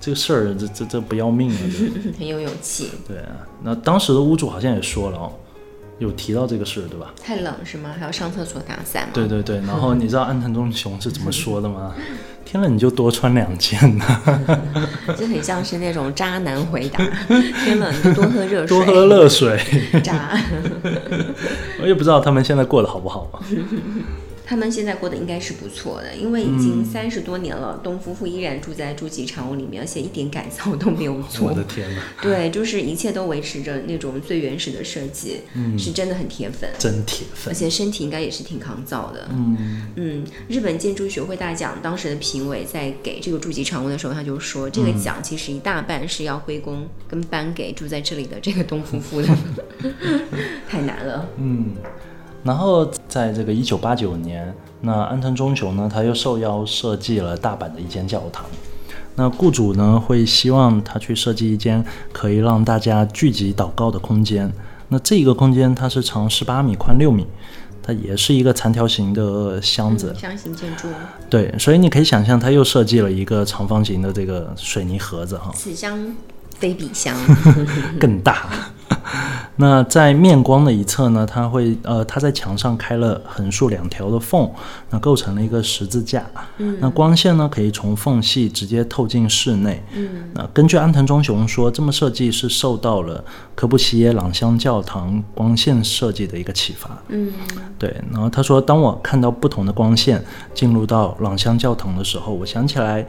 [0.00, 1.58] 这个事儿这这这不要命啊！
[1.62, 2.90] 这嗯，很有勇气。
[3.06, 5.32] 对啊，那当时的屋主好像也说了哦，
[6.00, 7.14] 有提到这个事，对吧？
[7.22, 7.94] 太冷是吗？
[7.96, 9.10] 还要上厕所打伞吗？
[9.14, 11.94] 对对对，然后你知道安藤忠雄是怎么说的吗？
[12.44, 14.04] 天冷你就多穿两件呐、
[15.18, 17.04] 就很像是那种渣男回答。
[17.64, 19.60] 天冷你就多喝热水，多喝热水。
[20.02, 20.36] 渣。
[21.82, 23.38] 我也不知道他们现在过得好不好啊。
[24.46, 31.52] 他们现在过得应该是不错的，因为已嗯经三十多年了，东夫妇依然住在住吉长屋里面，而且一点改造都没有做我。
[31.52, 36.70] 的天哪，对，就是一切都维持着那种最原始的设计，嗯是真的很铁粉。
[36.78, 37.54] 真铁粉而。
[37.54, 39.28] 且身体应该也是挺抗造的。
[39.32, 49.28] 嗯嗯，日本建筑学会大奖当时的评委在给这个住吉长屋的时候，他就说，这个嗯奖其实一大半是要归功跟颁给住在这里的这个东夫妇的，
[50.68, 51.28] 太难了。
[51.38, 51.74] 嗯。
[52.46, 58.44] 然后在这个一九八九年，那安藤忠雄呢，他又受邀设计了大阪的一间教堂。
[59.16, 64.52] 那雇主呢会希望他去设计一间可以让大家聚集祷告的空间。
[64.88, 67.26] 那这个空间它是长十八米，宽六米，
[67.82, 70.14] 它也是一个长条形的箱子。
[70.16, 70.86] 箱型建筑。
[71.28, 75.50] 对，所以你可以想象，他又设计了一个长方形的这个水泥盒子哈。
[75.54, 76.14] 此箱
[76.58, 77.16] 非比香，
[78.00, 78.46] 更大。
[79.58, 84.48] 那在面光的一侧呢，它会呃，它在墙上开了横竖两条的缝，
[84.90, 86.24] 那构成了一个十字架。
[86.58, 89.82] 嗯，那光线呢可以从缝隙直接透进室内。
[89.94, 96.90] 嗯，那根据安藤忠雄说，这么设计是受到了科布西耶朗香教堂光线设计的一个启发。
[97.08, 97.32] 嗯，
[97.78, 97.96] 对。
[98.12, 100.22] 然后他说，当我看到不同的光线
[100.54, 103.06] 进入到朗香教堂的时候，我想起来，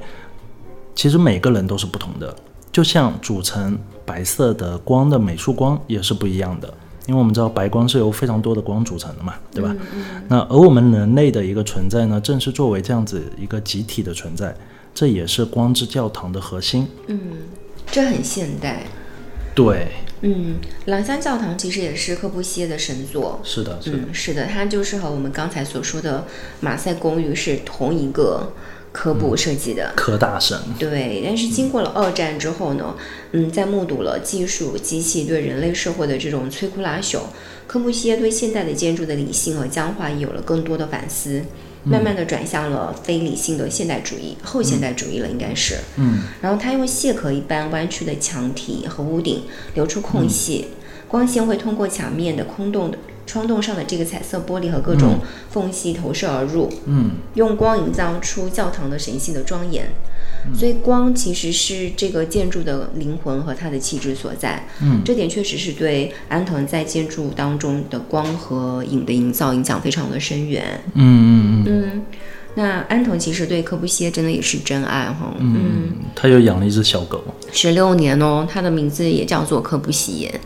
[0.95, 2.33] 其实每个人都是不同的。
[2.77, 6.71] 就像组成白色的光的美术光也是不一样的，
[7.07, 9.75] 因为我们知道白光是由非常多的光组成的嘛，对吧？
[10.27, 14.55] 那而我们人类的一个存在呢，正是作为这样子一个集体的存在，
[14.93, 16.87] 这也是光之教堂的核心。
[17.07, 17.19] 嗯，
[17.87, 18.83] 这很现代。
[19.55, 19.87] 对。
[20.21, 23.39] 嗯，朗香教堂其实也是科布西耶的神作。
[23.43, 26.27] 是的，是的，是的，它就是和我们刚才所说的
[26.59, 28.53] 马赛公寓是同一个。
[28.97, 29.93] 科布设计的。
[29.95, 32.95] 科大神，对，但是经过了二战之后呢，
[33.31, 37.19] 嗯，在目睹了技术机器对人类社会的这种摧枯拉朽，
[37.67, 41.43] 科布西耶对现代的建筑的理性和僵化也有了更多的反思，
[41.83, 49.43] 慢慢的转向了非理性的现代主义，后现代主义了，应该是，嗯，然后他用蟹壳一般弯曲的墙体和屋顶
[49.75, 50.69] 留出空隙，
[51.07, 52.97] 光线会通过墙面的空洞的。
[53.27, 55.19] 窗洞上的这个彩色玻璃和各种
[55.51, 59.87] 缝隙投射而入，嗯，用光营造出教堂的神性的庄严。
[60.55, 64.65] 所以光其实是这个建筑的灵魂和它的气质所在。
[64.81, 70.81] 嗯，这点确实是对安藤在建筑当中的光和影的营造影响非常的深远。
[70.93, 71.65] 嗯嗯嗯。
[71.67, 72.05] 嗯，
[72.55, 75.33] 那安藤其实对科布西耶真的也是真爱哈。
[75.37, 80.39] 嗯，他又养了一只小狗，十六年哦，他的名字也叫做科布西耶。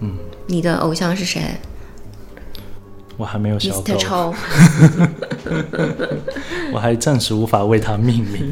[0.00, 0.12] 嗯，
[0.48, 1.40] 你的偶像是谁？
[3.20, 4.34] 我还没有小狗，
[6.72, 8.50] 我还暂时无法为它命名。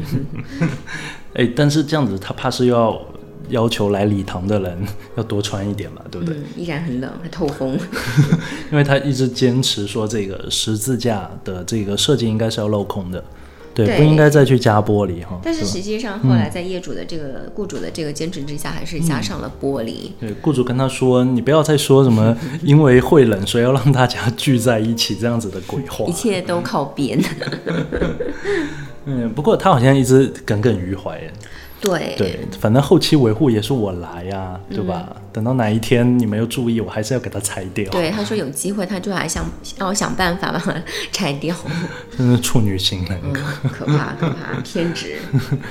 [1.33, 3.01] 哎，但是这样子，他怕是要
[3.49, 4.77] 要求来礼堂的人
[5.17, 6.37] 要多穿一点嘛，对不对？
[6.55, 7.79] 依然很冷，还透风。
[8.71, 13.23] 因为他一直坚持说，这个十字架的这个设计应该是要镂空的。
[13.85, 15.39] 对，不应该再去加玻璃哈。
[15.43, 20.11] 但是实际上后来在业主的这个雇主的这个坚持之下，还是加上了玻璃。
[20.19, 27.19] 对，雇主跟他说：“你不要再说什么 因为会冷，所以要让大家聚在一起这样子的鬼话。”一切都靠编。
[29.05, 31.19] 嗯，不过他好像一直耿耿于怀。
[31.81, 35.15] 对对，反正后期维护也是我来呀，对吧？
[35.31, 37.89] 等到哪一天你没有注意，我还是要给它拆掉。
[37.91, 39.45] 对，他说有机会，他就还想
[39.77, 40.73] 让我想办法把它
[41.11, 41.55] 拆掉。
[42.17, 45.17] 真是处女心人格，可怕可怕，偏执。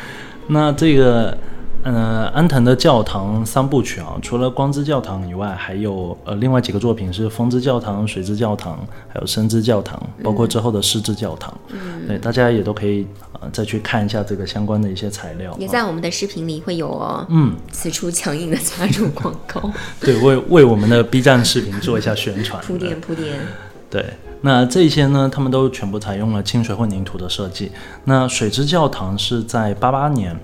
[0.48, 1.36] 那这个。
[1.84, 11.56] 呃，安藤的教堂三部曲啊，除了光之教堂以外，还有呃另外几个作品是风之教堂、水之教堂，还有生之教堂，包括之后的湿之教堂。
[11.70, 13.06] 嗯，对，大家也都可以
[13.40, 15.56] 呃再去看一下这个相关的一些材料。
[15.58, 17.24] 也在我们的视频里会有哦。
[17.30, 19.70] 嗯，此处强硬的插入广告。
[20.00, 22.62] 对，为为我们的 B 站视频做一下宣传。
[22.62, 23.38] 铺垫铺垫。
[23.88, 24.04] 对，
[24.42, 27.70] 那这些呢，他们都全部采用了清水混凝土的设计。
[28.04, 30.38] 那水之教堂是在八八年。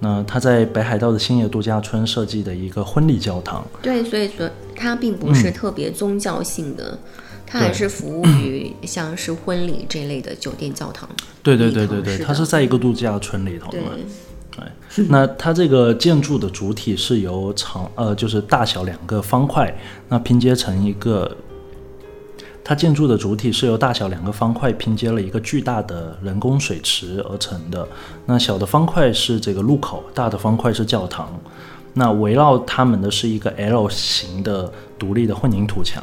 [0.00, 6.98] 那他在北海道的星野度假村设计的一个婚礼教堂，对，所以说它并不是特别宗教性的，
[7.46, 11.08] 它还是服务 于像是婚礼这类的酒店教堂。
[11.42, 13.78] 对对对对对，它是在一个度假村里头的。
[14.50, 19.72] 对，那它这个建筑的主体是由长呃就是大小两个方块，
[20.08, 21.36] 那拼接成一个。
[22.70, 27.84] 它建筑的主体是由大小两个方块拼接了一个巨大的人工水池而成的。
[28.26, 31.28] 那小的方块是这个路口，大的方块是教堂。
[31.94, 36.00] 那围绕它们的是一个 L 型的独立的混凝土墙。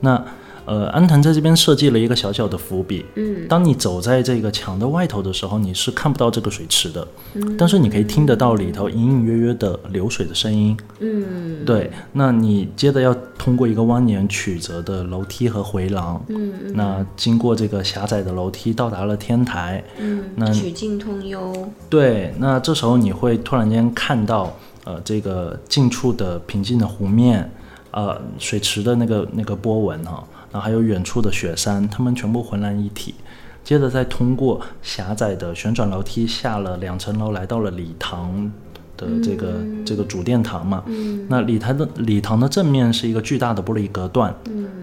[0.00, 0.24] 那
[0.66, 3.06] 呃，安藤在这边设计了一个小小的伏笔。
[3.14, 7.06] 嗯，当你走在这个墙的外头的时候，你是看不到这个水池的。
[7.34, 10.76] 嗯，但是你可以听得到里头隐隐约约的流水的声音。
[10.98, 11.90] 嗯，对。
[12.12, 16.20] 那你接着要通过一个蜿蜒曲折的楼梯和回廊。
[16.28, 19.82] 嗯，那经过这个狭窄的楼梯，到达了天台。
[19.98, 21.70] 嗯，那曲径通幽。
[21.88, 22.34] 对。
[22.38, 24.52] 那这时候你会突然间看到，
[24.84, 27.48] 呃，这个近处的平静的湖面，
[27.92, 30.24] 呃，水池的那个那个波纹哈。
[30.56, 33.14] 然后还有远处的雪山，它们全部浑然一体。
[33.62, 38.50] 接着再通过狭窄的旋转楼梯下了两层楼，来到了礼堂
[38.96, 40.82] 的这个、这个主殿堂嘛。
[41.28, 44.34] 那礼堂的礼堂的正面是一个巨大的玻璃隔断，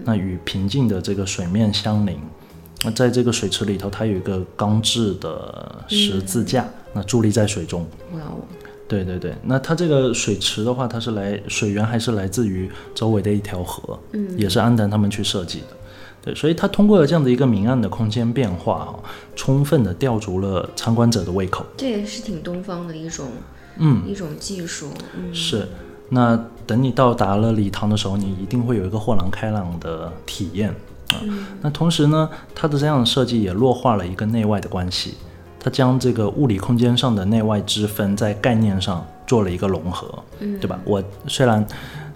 [0.04, 2.16] 那与平静的这个水面相邻。
[2.84, 7.84] 那在这个水池里头，它有一个钢制的十字架，那伫立在水中。
[8.12, 8.46] 哇哦，
[8.86, 15.66] 对对对，那它这个水池的话，它是来水源还是来自于周围的一条河，嗯，也是安藤他们去设计的。
[16.22, 18.94] 对，所以它通过了这样的一个明暗的空间变化，啊，
[19.36, 21.64] 充分的吊足了参观者的胃口。
[21.76, 23.26] 这也是挺东方的一种，
[23.78, 24.90] 嗯，一种技术。
[25.16, 25.68] 嗯，是。
[26.10, 30.68] 那等你到达了礼堂的时候，你一定会有一个豁然开朗的体验
[31.08, 31.20] 啊。
[31.62, 35.14] 那同时呢，它的这样的设计也弱化了一个内外的关系，
[35.64, 40.78] 它将这个物理空间上的内外之分在概念上做了一个融合，嗯对吧？
[40.84, 41.66] 我虽然。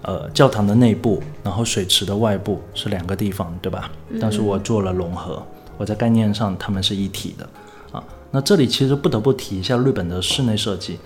[0.03, 3.91] 呃，教堂的内部，然后水池的外部是两个地方，对吧？
[4.21, 5.43] 但是我做了融合，
[5.77, 7.45] 我在概念上它们是一体的
[7.91, 8.03] 啊。
[8.31, 10.99] 那这里其实不得不提一下日本的室内设计，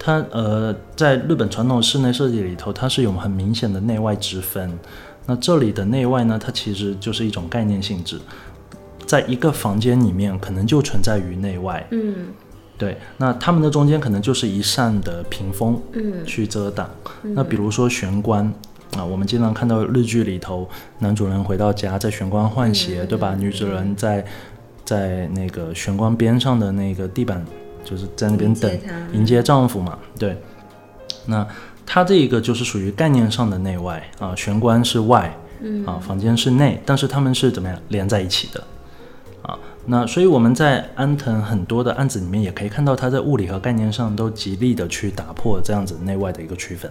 [0.00, 4.76] 它呃，在日本传统室内设计里头，它是有很明显的内外之分。
[5.26, 8.18] 那这里的内外呢，它其实就是一种概念性质，
[9.10, 12.28] 在一个房间里面可能就存在于内外，嗯
[12.78, 16.88] 对，那他们的中间可能就是一扇的屏风，嗯去遮挡。
[17.22, 18.44] 那比如说玄关
[18.96, 20.68] 啊，我们经常看到日剧里头，
[21.00, 23.34] 男主人回到家在玄关换鞋，对吧？
[23.34, 24.24] 女主人在
[24.84, 27.44] 在那个玄关边上的那个地板，
[27.84, 28.70] 就是在那边等
[29.12, 29.98] 迎接丈夫嘛。
[30.16, 30.40] 对，
[31.26, 31.44] 那
[31.84, 38.79] 他这一个就是属于概念上的内外啊，玄关是外，嗯啊，房间是内，但是他们是怎么样连在一起的啊？
[39.86, 46.90] 那所以我们在安藤很多的案子里面也可以看到，他在物理和概念上都极力的去打破这样子内外的一个区分。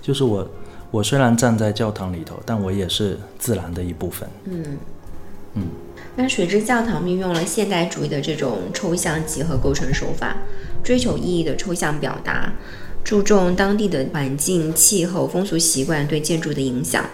[0.00, 0.48] 就是我
[0.90, 4.28] 我虽然站在教堂里头，但我也是自然的一部分。
[4.44, 4.64] 嗯
[5.54, 5.62] 嗯。
[6.16, 10.36] 那水之教堂运用了现代主义的这种抽象几何构成手法，
[10.82, 12.52] 追求意义的抽象表达，
[13.02, 17.04] 注重当地的环境、气候、风俗习惯对建筑的影响。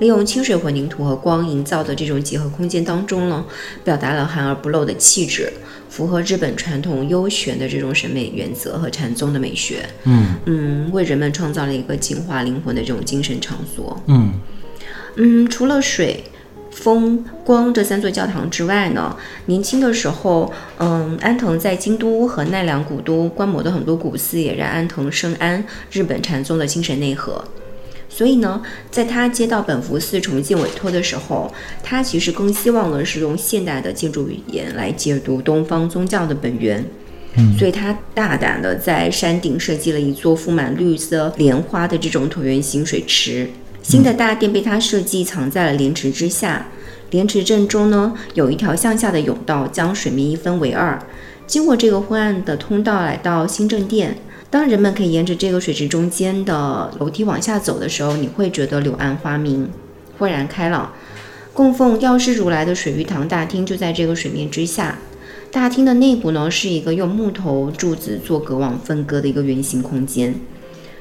[0.00, 3.44] 利用清水混凝土和光营造的这种几何空间当中呢，
[3.84, 5.52] 表达了含而不露的气质，
[5.88, 9.84] 符合日本传统优选的这种审美原则和禅宗的美学。
[10.04, 14.02] 嗯嗯，为人们创造了一个净化灵魂的这种精神场所。
[14.06, 14.32] 嗯
[15.16, 16.24] 嗯，除了水、
[16.70, 19.14] 风、光这三座教堂之外呢，
[19.46, 27.44] 年轻的时候，嗯，安藤在京都和奈良古都观摩的很多古寺，也让安藤深谙日本禅宗的精神内核。
[28.10, 31.50] 所以呢，在他接到本福寺重建委托的时候，
[31.82, 36.84] 他其实更希望的是用现代的建筑语言来解读东方宗教的本源。
[37.36, 43.48] 嗯所以他大胆的在山顶设计了一座覆满绿色莲花的这种椭圆形水池。
[43.80, 46.66] 新的大殿被他设计藏在了莲池之下，
[47.10, 51.00] 莲池正中呢有一条向下的甬道，将水面一分为二。
[51.46, 54.18] 经过这个昏暗的通道来到新正殿，
[54.50, 59.70] 当人们可以沿着这个水池中间的楼梯往下走的时候，你会觉得柳暗花明，
[60.18, 60.92] 豁然开朗。
[61.54, 64.98] 供奉药师如来的水玉堂大厅就在这个水面之下。
[65.52, 70.34] 大厅的内部呢，是一个用木头柱子做隔网分割的一个圆形空间，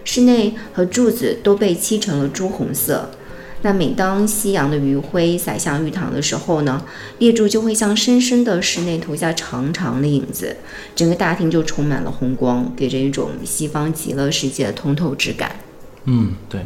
[0.04, 3.10] 室内和柱子都被漆成了朱红色。
[3.62, 6.84] 那每当夕阳的余晖洒向浴堂的时候呢，
[7.17, 10.56] 列柱就会向深深的室内投下长长的影子，
[10.95, 15.56] 整个大厅就充满了红光，给人一种西方极乐世界的通透之感。
[16.06, 16.62] 嗯，对。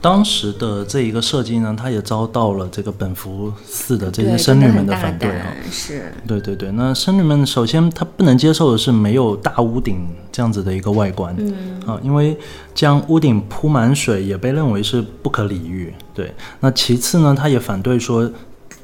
[0.00, 5.46] 当时的这一个设计呢，它也遭到了这个本福寺的这些，僧侣们的反对啊。
[5.46, 12.36] 胆，是，对对对，那僧侣们首先他不能接受的是没有大屋顶这样子的一个外观，嗯啊，因为
[12.74, 15.92] 将屋顶铺满水也被认为是不可理喻。
[16.14, 18.30] 对，那其次呢，他也反对说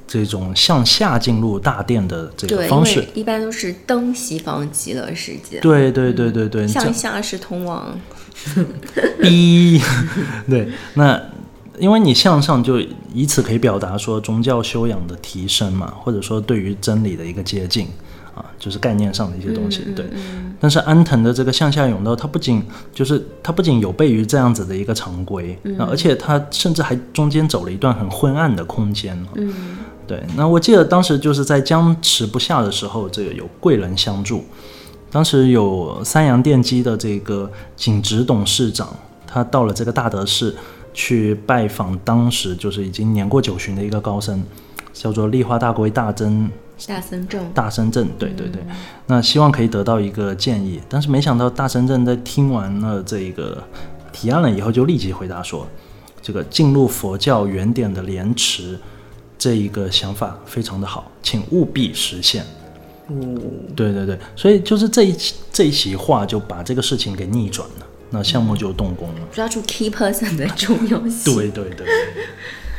[0.06, 3.06] 这种向下进入大殿的这个方式。
[3.14, 7.98] 一般都是登西方极乐世界，对对对对对，向下是通往
[9.20, 9.80] 逼，
[10.48, 11.20] 对，那
[11.78, 12.78] 因为你向上就
[13.12, 17.88] 以此可以表达说宗教修养的提升嘛，或者说对于真理的一个接近
[18.34, 20.06] 啊，就是概念上的一些东西，对。
[20.60, 22.62] 但是安藤的这个向下甬道，它不仅
[22.94, 29.20] 就是它不仅有悖于这样子的一个常规，啊而且它甚至还中间走了一段很昏暗的空间。
[29.34, 29.52] 嗯
[30.06, 34.44] 对，那我记得当时就是在僵持不下的时候，这个有贵人相助。
[35.12, 38.88] 当时有三洋电机的这个景直董事长，
[39.26, 40.56] 他到了这个大德寺
[40.94, 44.42] 去拜访当时就是已经年过九旬的一个高僧，
[44.94, 46.50] 叫做立花大龟大真
[46.86, 48.62] 大僧正，大深圳，对对对，
[49.06, 53.62] 那希望可以得到一个建议，但是没想到大深圳在听完了这个
[54.12, 55.66] 提案了以后，就立即回答说，
[56.22, 58.80] 这个进入佛教原点的莲池
[59.38, 62.44] 这一个想法非常的好，请务必实现。
[63.08, 63.14] 哦，
[63.74, 65.16] 对对对，所以就是这一
[65.52, 67.86] 这一席话就把这个事情给逆转了。
[68.10, 69.20] 那项目就动工了。
[69.32, 71.34] 抓住 key person 的重要性。
[71.34, 71.86] 对对对，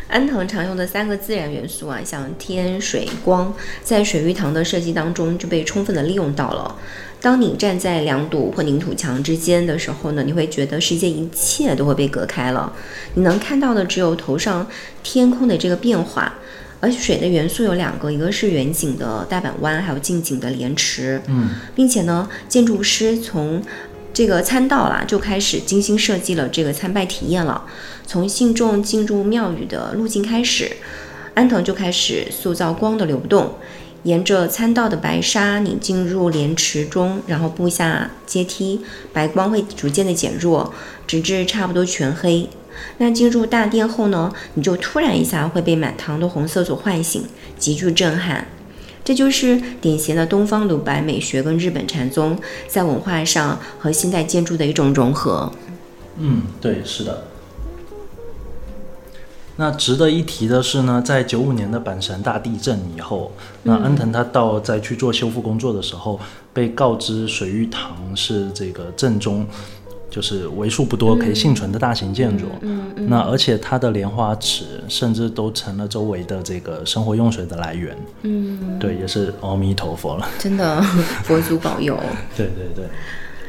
[0.07, 3.51] 安藤常用的三个自然元素啊，像天、水、光，
[3.83, 6.75] 在水玉堂的设计当中就被充分的利用到了。
[7.19, 12.71] 当你站在两堵混凝土墙之间的时候呢，你会觉得世界一切都会被隔开了，
[13.15, 14.67] 你能看到的只有头上
[15.01, 16.35] 天空的这个变化。
[16.83, 21.21] 而水的元素有两个，一个是远景的大阪湾，还有近景的莲池。
[21.27, 23.63] 嗯，并且呢，建筑师从
[24.13, 27.63] 这个参道啦就开始精心设计了这个参拜体验了。
[28.05, 30.69] 从信众进入庙宇的路径开始，
[31.35, 33.55] 安藤就开始塑造光的流动，
[34.03, 38.81] 沿着参道的白沙，你进入莲池中，然后步下阶梯，
[39.13, 40.73] 白光会逐渐的减弱，
[41.07, 42.49] 直至差不多全黑。
[42.97, 47.23] 那进入大殿后呢，你就突然一下会被满堂的红色所唤醒，
[47.57, 48.47] 极具震撼。
[49.03, 55.51] 这就是典型的东方鲁白美学跟日本禅宗在文化上和现代建筑的一种融合。
[56.17, 57.25] 嗯，对，是的。
[59.57, 66.19] 那值得一提的是呢，在九五年的阪神大地震以后，那安藤他到在去做修复工作的时候，
[66.53, 69.45] 被告知水玉堂是这个正中。
[70.13, 80.79] 就是为数不多可以幸存的大型建筑，嗯嗯，那而且它的莲花池甚至都成了周围的这个生活用水的来源，嗯，对，也是阿弥陀佛了，真的
[81.23, 81.99] 佛祖保佑。
[82.37, 82.85] 对对对。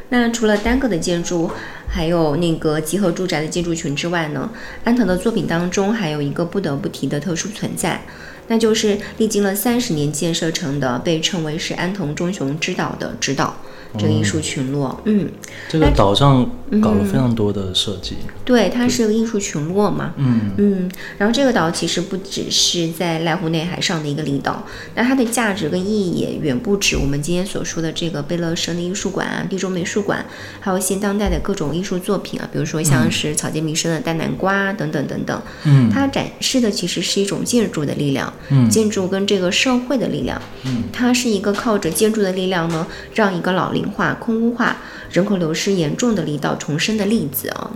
[0.09, 1.51] 那除了单个的建筑，
[1.87, 4.49] 还有那个集合住宅的建筑群之外呢，
[4.83, 8.01] 安藤的作品当中还有一个不得不提的特殊存在，
[8.47, 13.55] 那就是历经了三十年建设成的，被称为是安藤忠雄之岛的直岛。
[13.97, 15.29] 这个艺术群落，嗯，
[15.69, 16.47] 这个岛上
[16.81, 17.05] 搞了。
[17.05, 20.51] 非常多的设计，对，它是个艺术群落嘛，嗯。
[20.57, 24.65] 嗯，然后这个岛其实不只是在濑户内海上的一个离岛，
[24.95, 30.25] 那它的价值跟意义也远不止我们今天所说的这个贝勒生的艺术馆啊、地中美术馆，
[30.59, 44.77] 还有现当代的各种艺术作品啊，比如说像是草间弥生的大南瓜等等等等，嗯，它展示的其实是一种建筑的力量，嗯，建筑跟这个社会的力量，嗯，它是一个靠着建筑的力量呢，让一个老龄化、空屋化、
[45.09, 47.71] 人口流失严重的离岛重生的例子啊。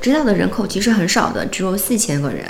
[0.00, 2.44] 直岛的人口其实很少的，只有四千个人。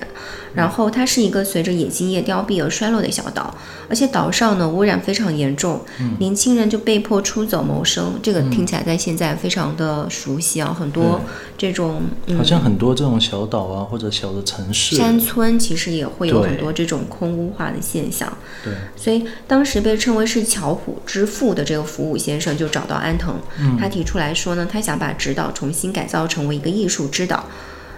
[0.54, 3.54] 然后它是一个随着冶金业凋敝而衰落的小岛，
[3.88, 5.80] 而且岛上呢污染非常严重，
[6.18, 8.18] 年轻人就被迫出走谋生。
[8.22, 11.20] 这个听起来在现在非常的熟悉啊，很多
[11.56, 12.00] 这种
[12.36, 18.32] 好像很多这种小岛啊或者小的城市山村，其实也会有很多这种空屋化的现象。
[18.64, 23.34] 对，所以当时被称为是巧虎之父的这个福武先生就找到安藤，
[23.78, 27.37] 他提出来说呢，他想把直岛重新改造成为一个艺术之岛。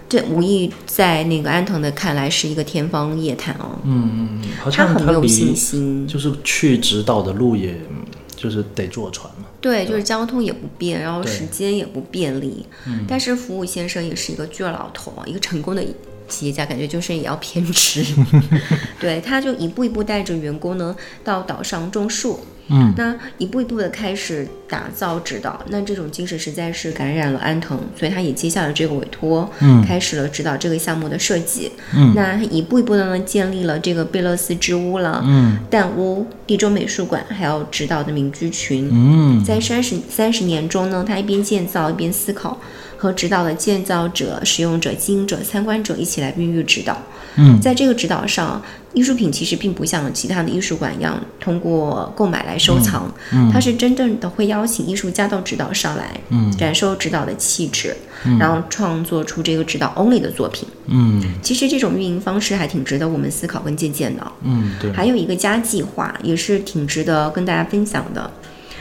[0.08, 3.78] 这无意在那个安藤的看来是一个天方夜谭哦。
[3.84, 7.80] 嗯嗯，好他很有信心，就是去直岛的路也，
[8.34, 9.46] 就是得坐船嘛。
[9.60, 12.66] 对，就是交通也不便，然后时间也不便利。
[12.86, 15.84] 嗯但是服务先生也是一个倔老头啊，一个成功的
[16.30, 18.02] 企业家，感觉就是也要偏执。
[18.98, 22.40] 对，他就一步一步带着员工呢到岛上种树。
[22.72, 31.72] 嗯，那一步一步的开始打造指导，那这种精神实在是感染了安藤，所以他也接下了这个委托，嗯开始了指导这个项目的设计。
[31.92, 38.88] 嗯那一步一步的呢建立了这个贝勒斯之屋了，嗯蛋屋、地中美术馆，还有指导的民居群。
[38.92, 42.60] 嗯在三十三十年中呢，他一边建造一边思考，
[43.00, 47.00] 和指导的建造者、使用者、经营者、参观者一起来孕育指导。
[47.36, 48.60] 嗯在这个指导上，
[48.92, 57.96] 艺术品其实并不像其他的艺术馆一样通过购买来收藏，嗯它是真正的会邀请艺术家到指导上来，嗯感受指导的气质，
[58.38, 60.68] 然后创作出这个指导 only 的作品。
[60.88, 64.32] 嗯其实这种运营方式还挺值得我们思考跟借鉴的。
[64.42, 68.30] 嗯，对，还有一个家计划也是挺值得跟大家分享的。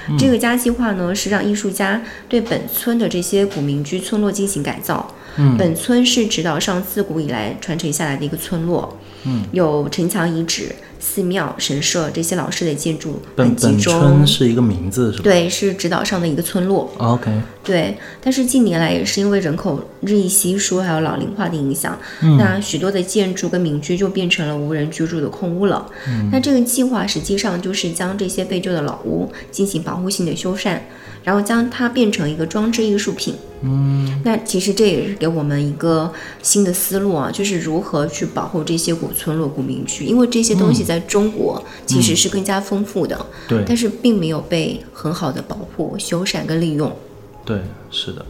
[0.09, 0.17] 嗯。
[0.17, 5.13] 这个家计划呢，是让艺术家对本村的这些古民居村落进行改造。
[5.37, 5.55] 嗯。
[5.57, 14.27] 本村是直岛上自古以来传承下来的一个村落，嗯，有城墙遗址、寺庙、神社这些老式的建筑本很集本中村。
[14.27, 16.91] 是一个名字是吧对，是直岛上的一个村落。
[16.97, 17.31] ？OK，
[17.63, 25.89] 对，但是近年来也是因为人口日益稀疏，还有老龄化的影响，嗯那许多的建筑跟民居就变成了无人居住的空屋了。
[26.07, 30.77] 嗯那这个计划实际上就是将这些废旧的老屋进行保护性的修缮，
[31.23, 33.35] 然后将它变成一个装置艺术品。
[33.61, 43.15] 嗯那其实这也是给我们一个新的思路啊，就是如何去保护这些古村落、古民居，因为这些东西在中国其实是更加丰富的，
[43.47, 43.63] 对。
[43.67, 46.91] 但是并没有被很好的保护、修缮跟利用。
[47.45, 47.61] 对，
[47.91, 48.25] 是的，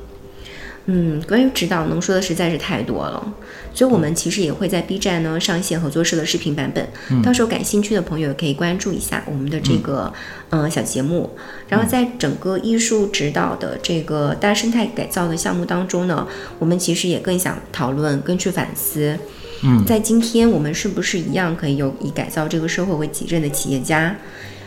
[0.85, 3.33] 嗯，关于指导能说的实在是太多了，
[3.73, 10.11] 所以我们其实也会在 B 站呢上线合作社的视频版本，到时候感兴趣的朋友可以关注一下我们的这个
[10.49, 10.69] 嗯。
[10.69, 11.29] 小节目。
[11.67, 19.17] 然后在整个艺术指导的这个大生态改造的项目当中呢，我们其实也更想讨论、更去反思，
[19.63, 24.15] 嗯，在今天我们是不是一样可以有以改造这个社会为己任的企业家？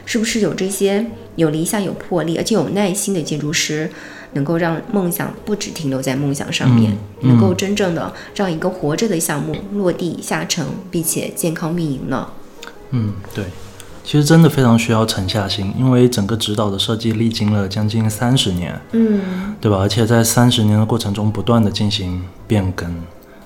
[0.05, 3.91] 是不是有这些有理想、有魄力而且有耐心的建筑师？
[4.35, 12.27] 能够让梦想不只停留在梦想上面，能够真正的让一个活着的项目落地下沉，并且健康运营呢？
[12.93, 13.45] 嗯，对，
[14.03, 19.77] 其实真的非常需要沉下心，因为整个指导的设计历经了将近三十年，嗯，对吧？
[19.77, 22.91] 而且在三十年的过程中不断的进行变更。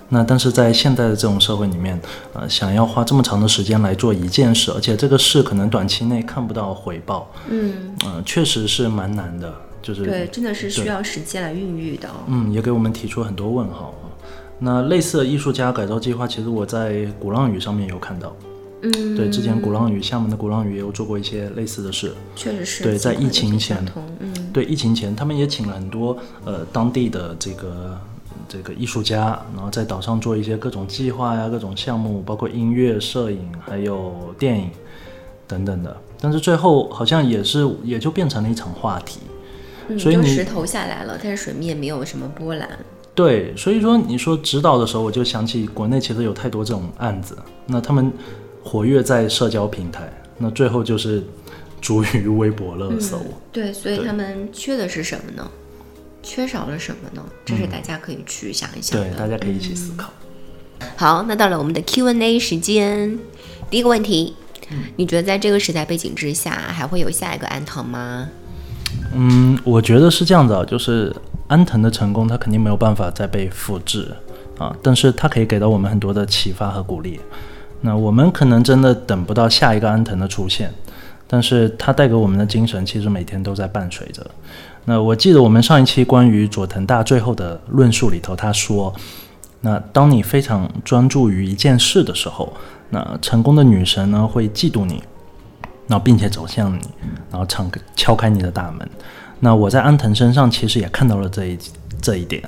[0.09, 2.01] 那但是在现在的这种社会里面，
[2.33, 9.53] 呃，想要花这么长的时间来做一件事，而且这个事可能短期内看不到回报，嗯嗯，确实是蛮难的。
[9.83, 12.09] 就是对，真的是需要时间来孕育的。
[12.27, 14.11] 嗯，也给我们提出很多问号啊。
[14.59, 18.35] 那类似的艺术家改造计划，其实我在鼓浪屿上面有看到。
[18.83, 22.13] 嗯，对，之前鼓浪屿厦门的鼓浪屿也有做过一些类似的事。
[22.35, 22.83] 确实是。
[22.83, 23.85] 对，在疫情前，
[24.19, 27.97] 嗯，对疫情前，他们也请了很多呃当地的这个
[28.49, 34.71] 这个艺术家，然后在岛上做一些各种计划呀、各种项目，包括音乐、摄影，还有电影
[35.47, 35.97] 等等的。
[36.21, 39.21] 但是最后好像也是也就变成了一场话题。
[39.99, 42.69] 所以你石头下来了，但是水面没有什么波澜。
[43.15, 48.13] 对，所以说你说指导的时候，我就想起国内其实有太多这种案子，那他们
[48.65, 51.23] 活跃在社交平台，那最后就是
[51.81, 53.19] 逐于微博热搜。
[53.53, 55.49] 对，所以他们缺的是什么呢？
[56.27, 57.23] 缺少了什么呢？
[57.45, 60.11] 这是大家可以去想一想对，大家可以一起思考。
[60.97, 63.17] 好，那到了我们的 Q&A 时间，
[63.71, 64.35] 第一个问题，
[64.97, 68.29] 你觉得在这个时代背景之下，还会有下一个安藤吗？
[69.15, 71.15] 嗯，我觉得是这样的，就是
[71.47, 74.13] 安藤的成功，他肯定没有办法再被复制
[74.59, 77.21] 啊，但是他可以给到我们很多的启发和鼓励。
[77.83, 80.75] 那我们可能真的等不到下一个安藤的出现，
[81.29, 84.29] 但是他带给我们的精神，其实每天都在伴随着。
[84.87, 88.95] 那我记得我们上一期关于佐藤大最后的论述里头，他说，
[89.61, 92.51] 那当你非常专注于一件事的时候，
[92.89, 95.03] 那成功的女神呢会嫉妒你。
[95.89, 96.81] 然后，并且走向你，
[97.31, 98.91] 然后敞敲开你的大门。
[99.39, 101.59] 那我在安藤身上其实也看到了这一
[102.03, 102.43] 这一点。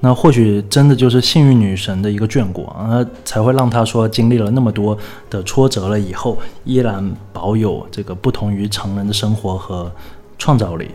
[0.00, 4.94] 那或许真的就是幸运女神的一个眷顾啊，才会让他说经历了那么多
[5.30, 9.90] 的挫折了以后，依然保有这个不同于常人的生活和
[10.36, 10.90] 创造力。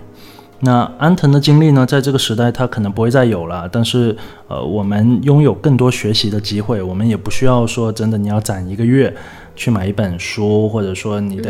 [0.60, 4.16] 那安藤的经历呢，在这个时代他可能不会再有了，但是
[4.48, 9.16] 呃，我们拥有更多学习的机会，我们也不需要说真的你要攒一个月。
[9.60, 11.50] 去买一本书，或者说你的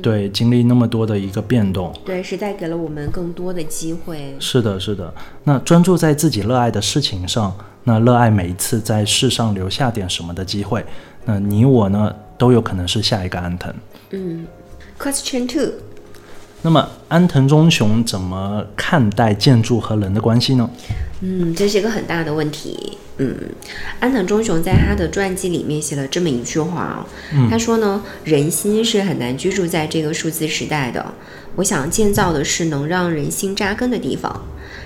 [0.00, 4.34] 对经历那么多的一个变动，对时代给了我们更多的机会。
[4.40, 5.12] 是的，是的。
[5.44, 10.82] 那专注在自己热爱的事情上，那热爱每一次在世上留下点什么的机会，
[11.26, 13.70] 那你我呢都有可能是下一个安藤。
[14.12, 14.46] 嗯
[14.98, 15.74] ，Question two。
[16.66, 20.68] 那么安藤忠雄怎么看待建筑和人的关系呢？
[21.20, 22.98] 嗯，这是一个很大的问题。
[23.18, 23.36] 嗯，
[24.00, 31.14] 安藤忠雄在他的传记里面写了这么一句话哦，他说呢，人心是很难居住在这个数字时代的。
[31.54, 34.42] 我想建造的是能让人心扎根的地方。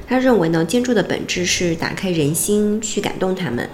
[0.06, 3.66] 他认为呢，建筑的本质是打开人心，去感动他们。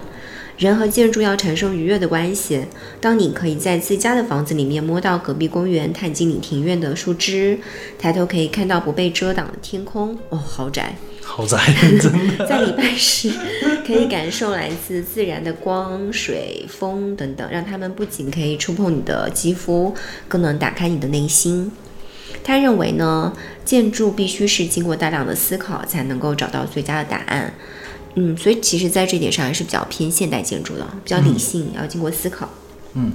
[0.57, 2.65] 人和建筑要产生愉悦的关系。
[2.99, 7.59] 当你可以在自家的房子里面摸到隔壁公园，探进你庭院的树枝，
[7.99, 10.95] 抬头可以看到不被遮挡的天空，哦，豪宅。
[11.21, 11.59] 豪宅，
[12.01, 12.47] 真的。
[12.49, 13.31] 在礼拜时，
[13.85, 19.93] 可以感受来自自然的光、水、风等等，让他们不仅可以触碰你的肌肤，
[20.27, 21.71] 更能打开你的内心。
[22.43, 23.33] 他认为呢，
[23.65, 27.53] 建筑必须是经过大量的思考才能够找到最佳的答案。
[28.19, 32.49] 嗯，所以其实，在这点上还是比较偏现代建筑的，比较理性，要经过思考。
[32.95, 33.11] 嗯，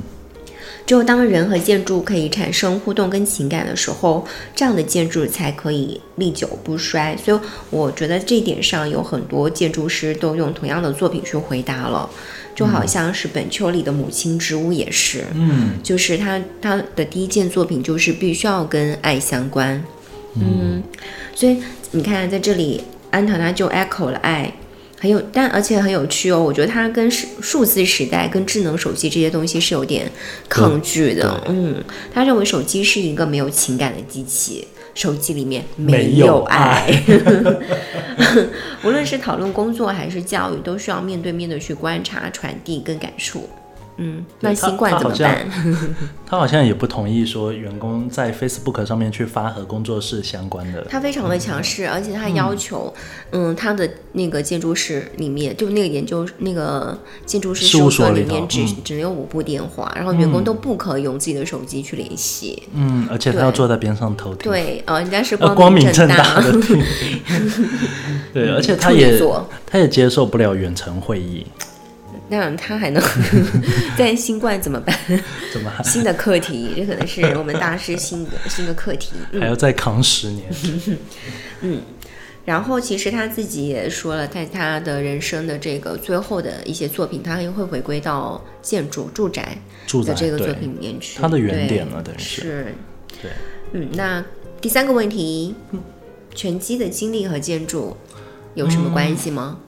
[0.87, 4.25] 只有当人和建筑可以产生互动跟情感的时候，
[4.55, 7.17] 这样的建筑才可以历久不衰。
[7.17, 7.41] 所以，
[7.71, 12.09] 我觉得这一点上有很多建筑师都用同样的作品去回答了，
[12.55, 19.83] 就好像是本丘里的母亲之屋也是，嗯，就是他他的第一件作品就是必须要跟爱相关。
[20.37, 20.81] 嗯，
[21.35, 24.55] 所以你看在这里，安藤他就 echo 了爱。
[25.03, 26.41] 很有，但而且很有趣哦。
[26.41, 30.09] 我觉得它跟数数字时代、跟智能手机这些东西是有点
[30.49, 31.43] 抗拒的。
[31.49, 31.83] 嗯，
[32.15, 36.89] 他认为手机是一个没有情感的机器，手机里面没有爱。
[38.85, 43.49] 无论是讨论工作还是教育，都需要面对面的去观察、传递跟感触。
[43.97, 45.47] 嗯，那新冠怎么办？
[46.27, 50.83] 他好像也不同意说员工在 Facebook 上面去发和工作室相关的。
[50.89, 52.93] 他非常的强势，而且他要求，
[53.33, 62.63] 嗯，他的那个建筑师里面，就那个研究那个建筑师事务所所里面只、嗯只有五部电话，然后员工都不可以用自己的手机去联系。
[62.73, 64.51] 嗯，而且他要坐在边上偷听。
[64.51, 66.53] 对，呃，人家是呃，光明正正大的。
[68.33, 71.47] 对，而且他也座他也接受不了远程会议，
[72.33, 73.03] 那他还能
[73.95, 74.97] 在新冠怎么办？
[75.53, 79.13] 怎么还新的课题，这可能是 我们大师新的新的课题。
[79.33, 80.51] 嗯还要再扛十年？
[81.61, 81.83] 嗯
[82.47, 89.57] 然后其实他自己也说了，在他的人生的这个最后的一些作品，他又会回归到建筑、住宅
[90.07, 91.21] 的这个作品里面去。
[91.21, 92.75] 他的原点了等于是是。
[93.21, 93.31] 对，
[93.75, 94.25] 嗯，那
[94.61, 95.55] 第三个问题，
[96.35, 97.95] 拳击的经历和建筑
[98.55, 99.59] 有什么关系吗？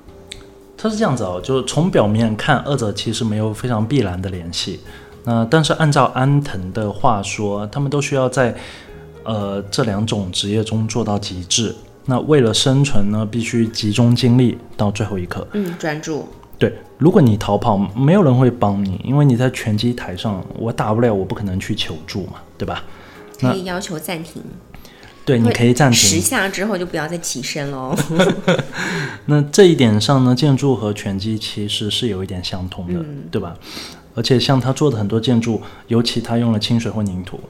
[0.76, 4.80] 他是这样子哦，就是从表面看，二者其实没有非常必然的联系。
[5.24, 8.54] 那但是按照安藤的话说，他们都需要在
[9.22, 11.74] 呃这两种职业中做到极致。
[12.06, 15.46] 那为了生存呢，必须集中精力到最后一刻。
[15.52, 16.28] 嗯，专注。
[16.58, 22.84] 对，如果你逃跑，没有人会帮你，因为你在拳击台上，我打不了，我不可能去求助嘛，对吧？
[23.40, 24.42] 可以要求暂停，
[25.24, 26.20] 对，你可以暂停十。
[26.20, 27.96] 下之后就不要再起身喽。
[29.26, 33.00] 那这一点上呢，建筑和拳击其实是有一点相通的，
[33.30, 33.56] 对吧？
[34.14, 37.40] 而且像他做的很多建筑，尤其他用了清水或凝土，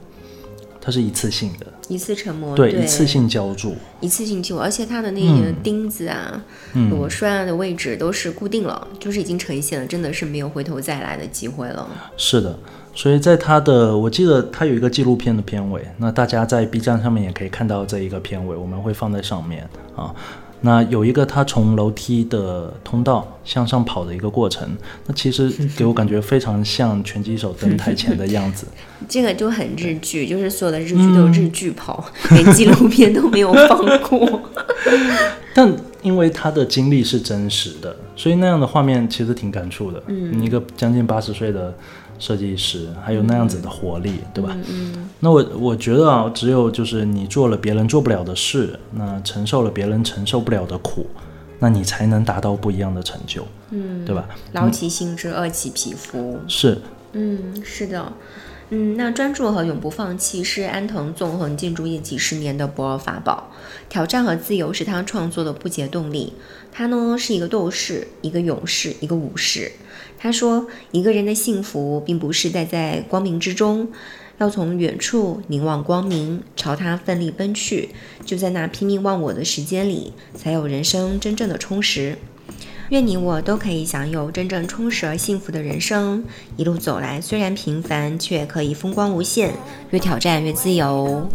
[0.81, 6.43] 它是一次性的，一次成膜，对，一次性浇筑，一次性救，而且它的那个钉子啊、
[6.89, 11.87] 螺栓啊的位置都是固定了，就是已经呈现了，真的是没有回头再来的机会了。
[12.17, 12.57] 是的。
[12.95, 20.15] 所以在他的，我记得他有一个纪录片的片尾，那大家在 B 站上面也可以看到这一个片尾，我们会放在上面啊。
[20.61, 24.67] 那有一个他从楼梯的通道向上跑的一个过程，
[25.05, 28.65] 那其实 给我感觉非常像拳击手登台前的样子。
[29.07, 34.41] 这个就很日剧，就是所有的日剧都有日剧跑， 连纪录片都没有放过。
[35.53, 35.71] 但
[36.01, 40.01] 因为他的经历是真实的，所以那样的画面其实挺感触的。
[40.07, 41.73] 嗯，一个将近八十岁的
[42.19, 44.55] 设计师，还有那样子的活力，对吧？
[44.69, 51.05] 嗯，那我我觉得啊，只有就是你做了别人做不了的事，那承受了别人承受不了的苦，
[51.59, 53.45] 那你才能达到不一样的成就。
[53.71, 54.25] 嗯，对吧？
[54.53, 56.39] 劳其心志，饿其皮肤。
[56.47, 56.79] 是，
[57.13, 58.13] 嗯，是的。
[58.69, 63.51] 嗯，那专注和永不放弃是安藤纵横建筑业几十年的不二法宝。
[63.89, 66.33] 挑战和自由是他创作的不竭动力。
[66.71, 69.71] 他呢是一个斗士，一个勇士，一个武士。
[70.25, 73.87] 他说，一个人的幸福并不是待在光明之中，
[74.39, 77.89] 要从远处凝望光明，朝他奋力奔去。
[78.25, 82.17] 就在那拼命忘我的时间里，才有人生真正的充实。
[82.89, 86.23] 愿你我都可以享有真正充实而幸福的人生。
[86.57, 89.53] 一路走来，虽然平凡，却可以风光无限。
[89.91, 91.29] 越挑战越自由。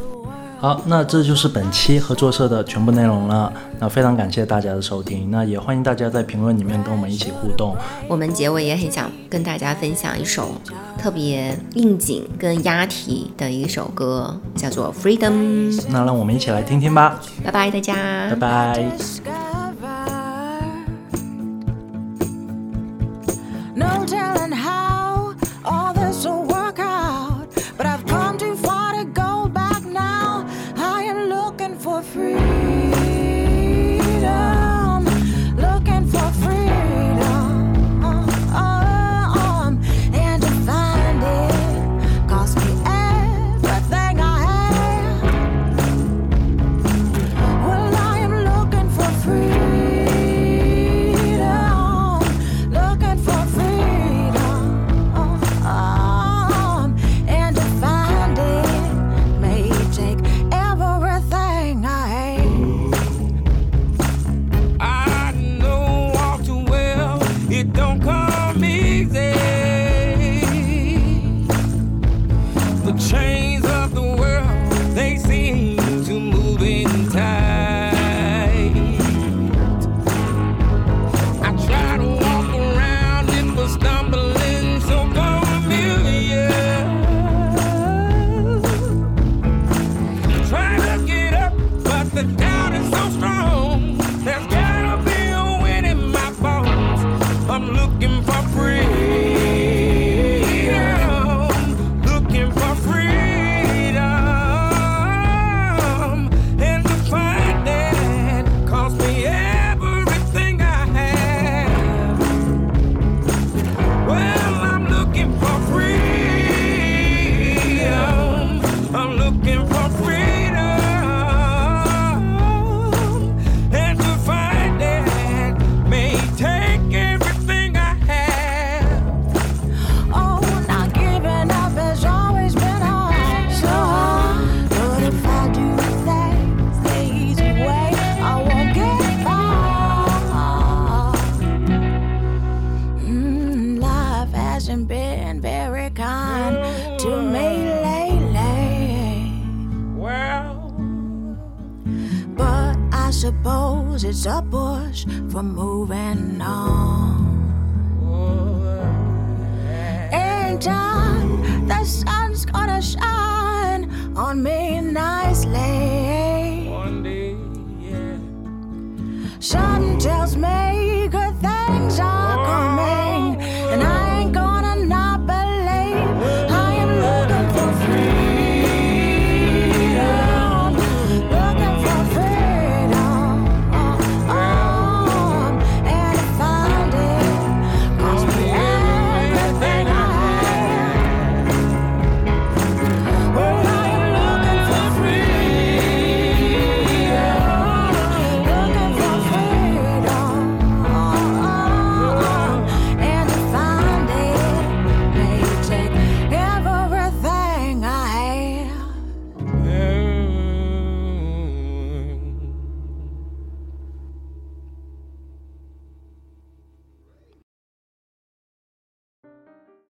[0.60, 3.50] 好，那这就是本期合作社的全部内容了。
[3.78, 7.74] 那非常感谢大家的收听，那也欢迎大家在评论里面跟我们一起互动。
[8.06, 10.50] 我们结尾也很想跟大家分享一首
[10.98, 15.32] 特别应景跟押题的一首歌，叫做《Freedom》。
[15.88, 17.94] 那让我们一起来听听吧，拜拜，大家，
[18.28, 19.59] 拜拜。